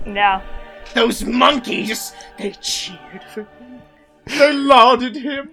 [0.08, 0.42] No.
[0.96, 3.82] Those monkeys, they cheered for him.
[4.26, 5.52] They lauded him.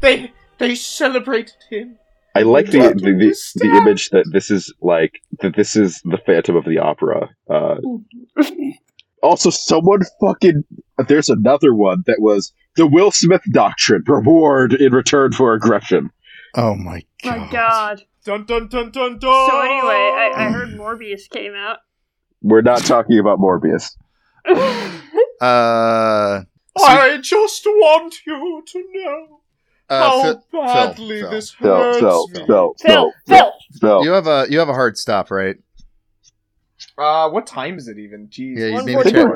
[0.00, 1.98] They they celebrated him.
[2.34, 6.02] I like the Don't the, the, the image that this is like that this is
[6.04, 7.30] the Phantom of the Opera.
[7.48, 7.76] Uh,
[9.22, 10.62] also, someone fucking
[11.08, 16.10] there's another one that was the Will Smith doctrine reward in return for aggression.
[16.54, 17.38] Oh my god.
[17.38, 18.04] My God.
[18.24, 19.20] Dun dun dun dun dun.
[19.20, 21.78] So anyway, I, I heard Morbius came out.
[22.42, 23.96] We're not talking about Morbius.
[25.42, 26.42] Uh.
[26.78, 29.40] I just want you to know
[29.88, 32.34] Uh, how Phil, badly Phil, this Phil, hurts Phil, me.
[32.34, 33.52] Phil, Phil, Phil, Phil.
[33.80, 34.04] Phil.
[34.04, 35.56] you have a you have a hard stop, right?
[36.98, 38.28] Uh, what time is it even?
[38.28, 38.58] Jeez.
[38.58, 39.26] Yeah, you One need forty check.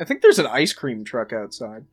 [0.00, 1.84] I think there's an ice cream truck outside.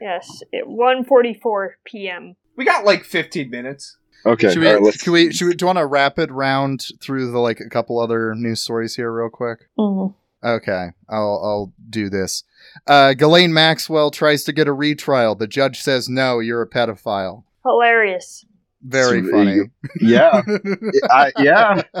[0.00, 2.36] Yes, at 1:44 p.m.
[2.56, 3.96] We got like 15 minutes.
[4.26, 5.02] Okay, should we, all right, let's.
[5.02, 7.98] should we, should we, do you want a rapid round through the like a couple
[7.98, 9.60] other news stories here, real quick?
[9.78, 10.14] Mm-hmm.
[10.46, 12.44] Okay, I'll I'll do this.
[12.86, 15.34] Uh, Ghislaine Maxwell tries to get a retrial.
[15.34, 16.38] The judge says no.
[16.38, 17.44] You're a pedophile.
[17.64, 18.44] Hilarious.
[18.82, 19.70] Very funny.
[20.00, 20.40] Yeah,
[21.10, 21.82] I, yeah.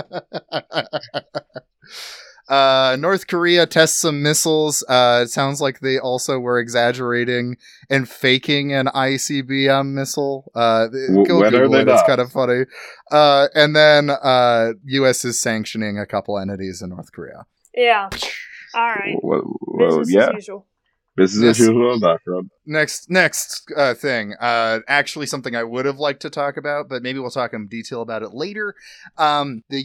[2.50, 4.84] Uh, North Korea tests some missiles.
[4.88, 7.56] Uh, it sounds like they also were exaggerating
[7.88, 10.50] and faking an ICBM missile.
[10.54, 11.88] Uh, W- go Google they it.
[11.88, 12.64] It's kind of funny.
[13.12, 15.24] Uh, and then uh, U.S.
[15.24, 17.46] is sanctioning a couple entities in North Korea.
[17.74, 18.08] Yeah.
[18.74, 19.16] All right.
[19.22, 20.12] Well, well, Business
[20.48, 20.54] yeah.
[21.18, 21.42] As usual.
[21.42, 21.60] Business Yes.
[21.60, 22.50] as usual background.
[22.66, 24.34] Next, next uh, thing.
[24.40, 27.66] Uh, actually, something I would have liked to talk about, but maybe we'll talk in
[27.66, 28.74] detail about it later.
[29.18, 29.84] Um, the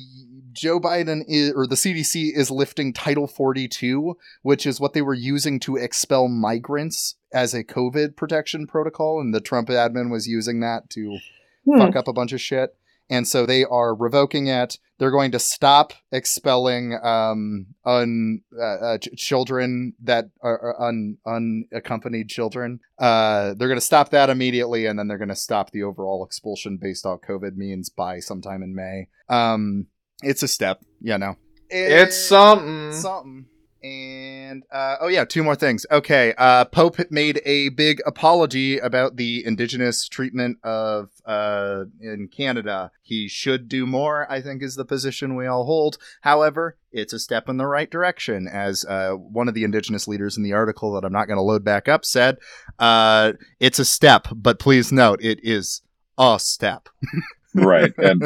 [0.54, 5.14] Joe Biden is, or the CDC is lifting Title 42, which is what they were
[5.14, 10.60] using to expel migrants as a COVID protection protocol, and the Trump admin was using
[10.62, 11.18] that to
[11.66, 11.80] Hmm.
[11.80, 12.76] fuck up a bunch of shit.
[13.10, 14.80] And so they are revoking it.
[14.98, 21.18] They're going to stop expelling um, un, uh, uh, ch- children that are, are un,
[21.26, 22.80] unaccompanied children.
[22.98, 26.24] Uh, they're going to stop that immediately, and then they're going to stop the overall
[26.26, 29.10] expulsion based on COVID means by sometime in May.
[29.28, 29.88] Um,
[30.24, 31.36] it's a step, you know.
[31.70, 32.94] It's something.
[32.94, 33.46] Something.
[33.86, 35.86] And uh, oh yeah, two more things.
[35.92, 42.90] Okay, uh, Pope made a big apology about the indigenous treatment of uh, in Canada.
[43.04, 44.26] He should do more.
[44.28, 46.00] I think is the position we all hold.
[46.22, 50.36] However, it's a step in the right direction, as uh, one of the indigenous leaders
[50.36, 52.38] in the article that I'm not going to load back up said.
[52.80, 55.84] Uh, it's a step, but please note it is
[56.18, 56.90] a step.
[57.54, 58.22] right and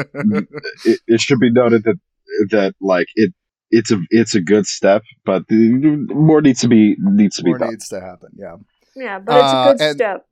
[0.84, 2.00] it, it should be noted that
[2.50, 3.32] that like it
[3.70, 5.56] it's a it's a good step but the,
[6.14, 8.30] more needs to be needs to be More done needs to happen.
[8.36, 8.56] Yeah.
[8.96, 10.26] Yeah, but it's a Uh, good and- step.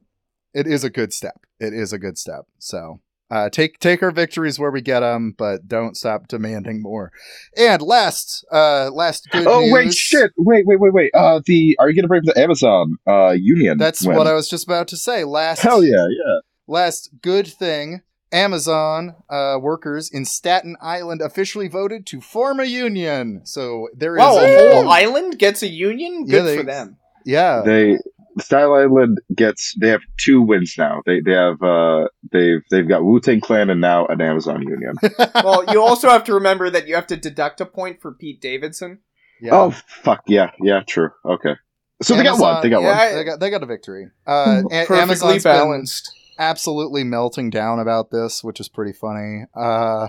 [0.55, 1.37] it is a good step.
[1.61, 2.47] It is a good step.
[2.59, 7.13] So uh, take take our victories where we get them, but don't stop demanding more.
[7.59, 9.73] And last, uh, last good oh news.
[9.73, 12.97] wait shit wait wait wait wait uh the are you gonna bring up the amazon
[13.07, 14.17] uh union That's win?
[14.17, 15.25] what I was just about to say.
[15.25, 18.01] Last, hell yeah yeah last good thing.
[18.33, 23.43] Amazon uh, workers in Staten Island officially voted to form a union.
[23.45, 26.25] So there is Wow, a a whole whole island gets a union?
[26.27, 26.97] Yeah, they- for them.
[27.25, 27.63] yeah.
[27.65, 27.99] they
[28.39, 31.03] Staten Island gets they have two wins now.
[31.07, 34.95] They they have uh they've they've got Wu Tang Clan and now an Amazon Union.
[35.35, 38.41] well, you also have to remember that you have to deduct a point for Pete
[38.41, 39.01] Davidson.
[39.41, 39.55] Yeah.
[39.55, 41.11] Oh fuck yeah, yeah, true.
[41.25, 41.55] Okay,
[42.03, 42.63] so they got one.
[42.63, 43.17] They got yeah, one.
[43.17, 44.07] They got they got a victory.
[44.27, 46.13] Uh, a- Perfectly Amazon's been balanced.
[46.39, 49.45] Absolutely melting down about this, which is pretty funny.
[49.55, 50.09] Uh,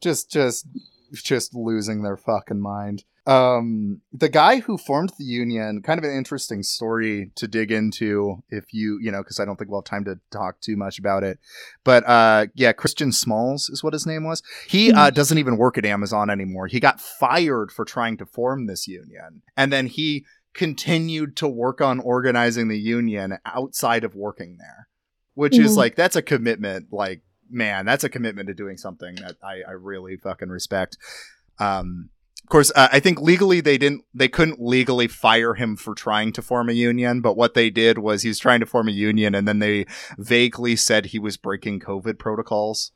[0.00, 0.66] just just
[1.12, 3.04] just losing their fucking mind.
[3.26, 8.42] Um, the guy who formed the union, kind of an interesting story to dig into
[8.48, 10.98] if you, you know, because I don't think we'll have time to talk too much
[10.98, 11.38] about it.
[11.84, 14.42] But uh, yeah, Christian Smalls is what his name was.
[14.66, 16.66] He uh, doesn't even work at Amazon anymore.
[16.66, 20.24] He got fired for trying to form this union, and then he
[20.54, 24.88] continued to work on organizing the union outside of working there,
[25.34, 25.76] which is Mhm.
[25.76, 26.92] like that's a commitment.
[26.92, 30.96] Like man, that's a commitment to doing something that I, I really fucking respect.
[31.58, 32.10] Um,
[32.44, 36.32] of course, uh, I think legally they didn't, they couldn't legally fire him for trying
[36.32, 37.20] to form a union.
[37.20, 39.86] But what they did was he was trying to form a union, and then they
[40.18, 42.92] vaguely said he was breaking COVID protocols.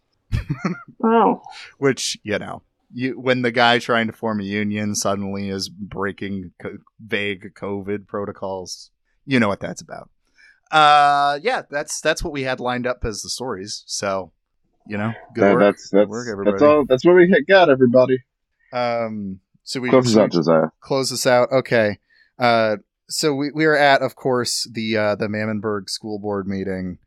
[1.02, 1.42] Oh.
[1.78, 2.62] Which you know,
[2.92, 8.06] you when the guy trying to form a union suddenly is breaking co- vague COVID
[8.06, 8.90] protocols,
[9.26, 10.10] you know what that's about.
[10.74, 13.84] Uh, yeah, that's that's what we had lined up as the stories.
[13.86, 14.32] So,
[14.88, 15.60] you know, good That- work.
[15.60, 16.54] that's Good that's work, everybody.
[16.54, 16.84] that's all.
[16.84, 18.18] That's what we got, everybody.
[18.72, 20.66] Um, so we Close us so out, Josiah.
[20.80, 21.48] Close this out.
[21.52, 21.98] Okay.
[22.38, 26.98] Uh, so we we are at, of course, the uh, the Mammonburg School Board meeting,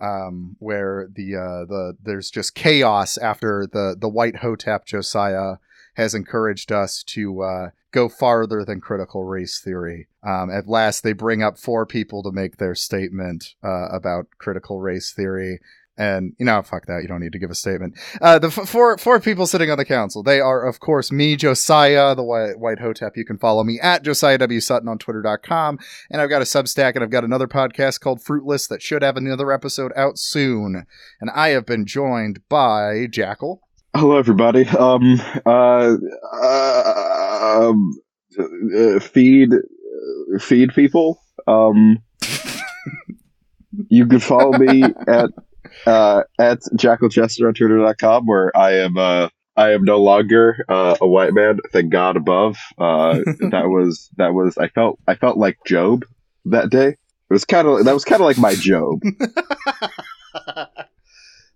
[0.00, 5.56] um, where the uh, the there's just chaos after the the White Hotep Josiah
[5.98, 10.06] has encouraged us to uh, go farther than critical race theory.
[10.22, 14.80] Um, at last, they bring up four people to make their statement uh, about critical
[14.80, 15.58] race theory.
[15.96, 17.02] And you know, fuck that.
[17.02, 17.98] You don't need to give a statement.
[18.22, 20.22] Uh, the f- four four people sitting on the council.
[20.22, 23.16] They are, of course, me, Josiah, the White, White Hotep.
[23.16, 25.80] You can follow me at Josiah W Sutton on Twitter.com.
[26.08, 29.16] And I've got a Substack, and I've got another podcast called Fruitless that should have
[29.16, 30.86] another episode out soon.
[31.20, 33.67] And I have been joined by Jackal.
[33.96, 34.66] Hello, everybody.
[34.68, 35.96] Um, uh,
[36.32, 37.98] uh, um,
[38.38, 41.20] uh, feed, uh, feed people.
[41.46, 41.98] Um,
[43.88, 45.30] you can follow me at
[45.86, 50.96] uh, at Jackal Chester on Twitter.com, where I am uh, I am no longer uh,
[51.00, 51.58] a white man.
[51.72, 52.58] Thank God above.
[52.76, 53.14] Uh,
[53.50, 56.04] that was that was I felt I felt like Job
[56.44, 56.88] that day.
[56.88, 56.96] It
[57.30, 59.00] was kind of that was kind of like my Job.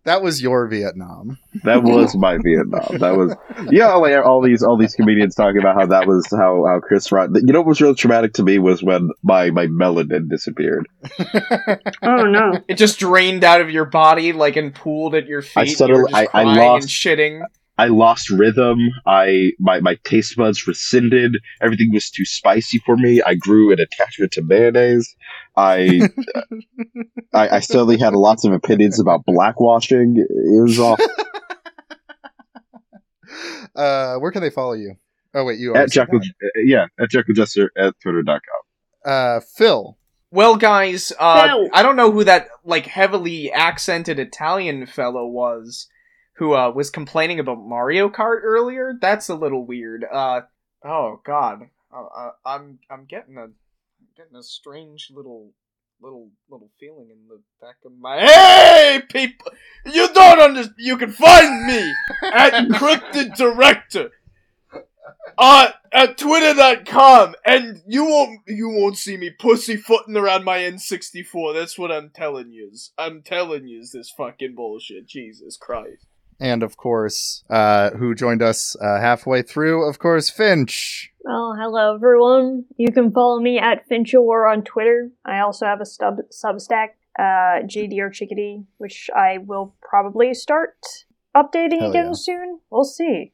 [0.05, 1.39] That was your Vietnam.
[1.63, 2.99] That was my Vietnam.
[2.99, 3.37] That was
[3.71, 3.95] yeah.
[3.95, 7.31] Like all these all these comedians talking about how that was how how Chris Rock.
[7.35, 10.89] You know what was real traumatic to me was when my my melanin disappeared.
[12.05, 12.59] Oh no!
[12.67, 15.57] It just drained out of your body, like and pooled at your feet.
[15.57, 17.43] I You were suddenly just I, I lost and shitting.
[17.83, 18.79] I lost rhythm.
[19.07, 21.37] I my my taste buds rescinded.
[21.61, 23.21] Everything was too spicy for me.
[23.21, 25.13] I grew an attachment to mayonnaise.
[25.57, 26.03] I
[27.35, 30.15] I, I suddenly had lots of opinions about blackwashing.
[30.17, 30.97] It was all
[33.75, 34.95] Uh, where can they follow you?
[35.35, 38.41] Oh wait, you are at already said Yeah, at Jekyll Jester at Twitter.com.
[39.05, 39.11] that.
[39.11, 39.99] Uh, Phil.
[40.31, 41.69] Well, guys, uh, Phil.
[41.73, 45.89] I don't know who that like heavily accented Italian fellow was,
[46.43, 48.95] who uh, was complaining about Mario Kart earlier.
[49.01, 50.05] That's a little weird.
[50.05, 50.41] Uh,
[50.85, 53.47] oh God, uh, I'm I'm getting a
[54.17, 55.53] getting a strange little
[56.01, 58.19] little little feeling in the back of my.
[58.19, 59.53] Hey, people!
[59.87, 60.75] You don't understand.
[60.79, 64.11] You can find me at Encrypted Director
[65.39, 71.55] uh, at twitter.com and you won't you won't see me pussyfooting around my N64.
[71.55, 72.91] That's what I'm telling yous.
[72.99, 75.07] I'm telling yous this fucking bullshit.
[75.07, 76.07] Jesus Christ.
[76.43, 81.13] And of course, uh, who joined us uh, halfway through, of course, Finch.
[81.25, 82.65] Oh, hello everyone.
[82.77, 85.11] You can follow me at Finchawar on Twitter.
[85.25, 90.75] I also have a stub Substack, uh, JD or Chickadee, which I will probably start
[91.35, 92.13] updating Hell again yeah.
[92.15, 92.61] soon.
[92.71, 93.33] We'll see.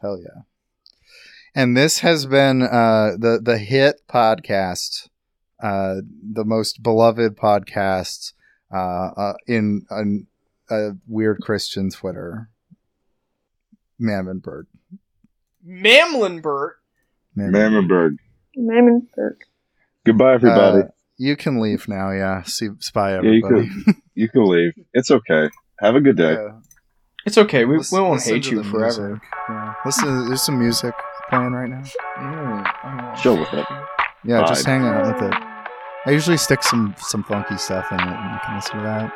[0.00, 0.42] Hell yeah.
[1.54, 5.10] And this has been uh, the the hit podcast,
[5.62, 8.32] uh, the most beloved podcast
[8.72, 10.02] uh, uh, in a,
[10.70, 12.50] a weird Christian Twitter.
[14.00, 14.64] Mammonburg.
[15.66, 16.72] Mamlenbert.
[17.36, 18.16] Mammonburg.
[18.56, 19.36] Mammonburg.
[20.06, 20.82] Goodbye, everybody.
[20.82, 20.88] Uh,
[21.18, 22.10] you can leave now.
[22.10, 22.42] Yeah.
[22.44, 23.68] See, spy yeah, you everybody.
[23.84, 24.72] can you can leave.
[24.92, 25.50] It's okay.
[25.80, 26.32] Have a good day.
[26.32, 26.58] Yeah.
[27.26, 27.64] It's okay.
[27.64, 29.20] We, Listen- we won't hate you forever.
[29.48, 29.74] Yeah.
[29.84, 30.94] Listen, there's some music
[31.28, 31.82] playing right now.
[32.18, 33.66] Mm, Chill with it.
[34.24, 35.34] Yeah, just hang out with it.
[36.06, 39.12] I usually stick some some funky stuff in it, and you can listen to that.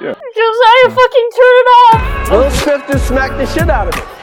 [0.00, 0.14] Yeah.
[0.14, 2.30] Josiah, fucking turn it off!
[2.30, 4.22] Will Smith just smacked the shit out of it.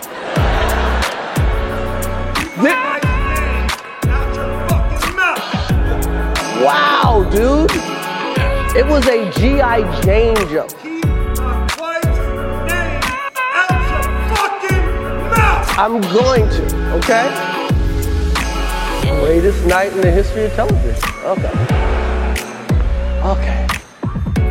[6.64, 7.72] Wow, dude.
[8.76, 10.02] It was a G.I.
[10.02, 10.72] Jane joke.
[15.78, 17.49] I'm going to, okay?
[19.20, 21.03] Greatest night in the history of television.
[21.24, 21.51] Okay.
[23.24, 23.67] Okay.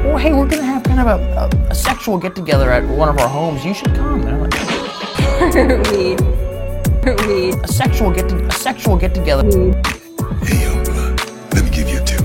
[0.04, 1.18] Well, hey, we're gonna have kind of a,
[1.56, 3.64] a, a sexual get together at one of our homes.
[3.64, 4.20] You should come.
[4.22, 4.54] And I'm like,
[5.92, 6.20] Weed.
[7.26, 7.54] Weed.
[7.64, 9.44] a sexual get to, a sexual get together.
[10.44, 11.20] Hey, young blood,
[11.54, 12.20] let me give you a tip.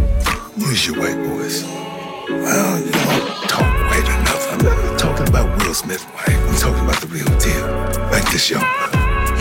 [0.58, 1.64] Use your white voice.
[1.64, 4.52] Well, you don't talk white enough.
[4.52, 6.30] I'm not talking about Will Smith white.
[6.30, 7.68] I'm talking about the real deal.
[8.12, 8.93] Like this young blood.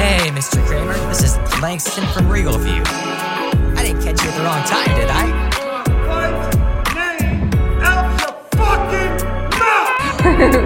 [0.02, 0.58] Hey, Mr.
[0.66, 2.82] Kramer, this is Langston from Regal View.
[2.84, 5.30] I didn't catch you at the wrong time, did I?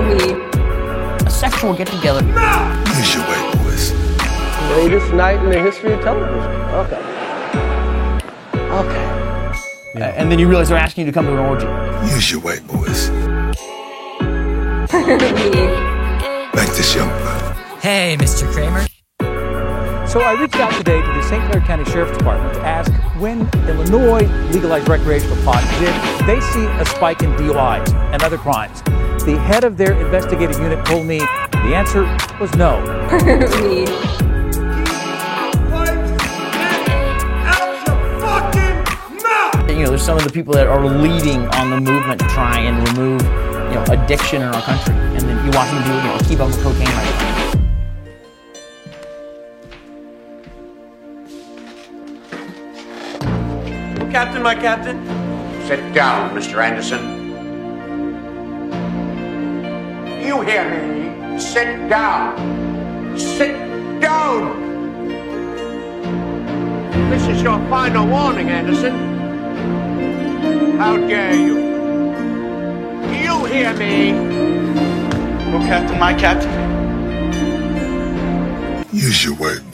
[0.09, 0.37] Weed.
[1.26, 2.22] A sexual get together.
[2.97, 3.93] Use your white boys.
[4.72, 6.51] Greatest night in the history of television.
[6.72, 7.01] Okay.
[8.72, 10.12] Okay.
[10.16, 11.66] And then you realize they're asking you to come to an orgy.
[12.11, 13.11] Use your white boys.
[14.95, 15.70] Weed.
[16.55, 17.55] Like this young blood.
[17.82, 18.51] Hey, Mr.
[18.51, 18.87] Kramer.
[20.17, 21.45] So I reached out today to the St.
[21.51, 22.91] Clair County Sheriff's Department to ask
[23.21, 28.81] when Illinois legalized recreational pot, did they see a spike in DUIs and other crimes?
[29.27, 32.05] The head of their investigative unit told me the answer
[32.41, 32.81] was no.
[33.61, 33.91] Weed.
[39.69, 42.61] You know, there's some of the people that are leading on the movement to try
[42.61, 44.95] and remove, you know, addiction in our country.
[44.95, 47.45] And then you watch them do, you know, keep up with cocaine right now.
[54.17, 54.97] Captain, my captain.
[55.67, 56.64] Sit down, Mr.
[56.64, 57.03] Anderson.
[60.25, 61.39] You hear me?
[61.39, 63.19] Sit down.
[63.19, 63.55] Sit
[64.01, 64.41] down!
[67.11, 68.95] This is your final warning, Anderson.
[70.79, 71.59] How dare you?
[73.23, 74.12] You hear me?
[75.53, 76.51] Oh, Captain, my captain.
[78.95, 79.66] Use your white voice.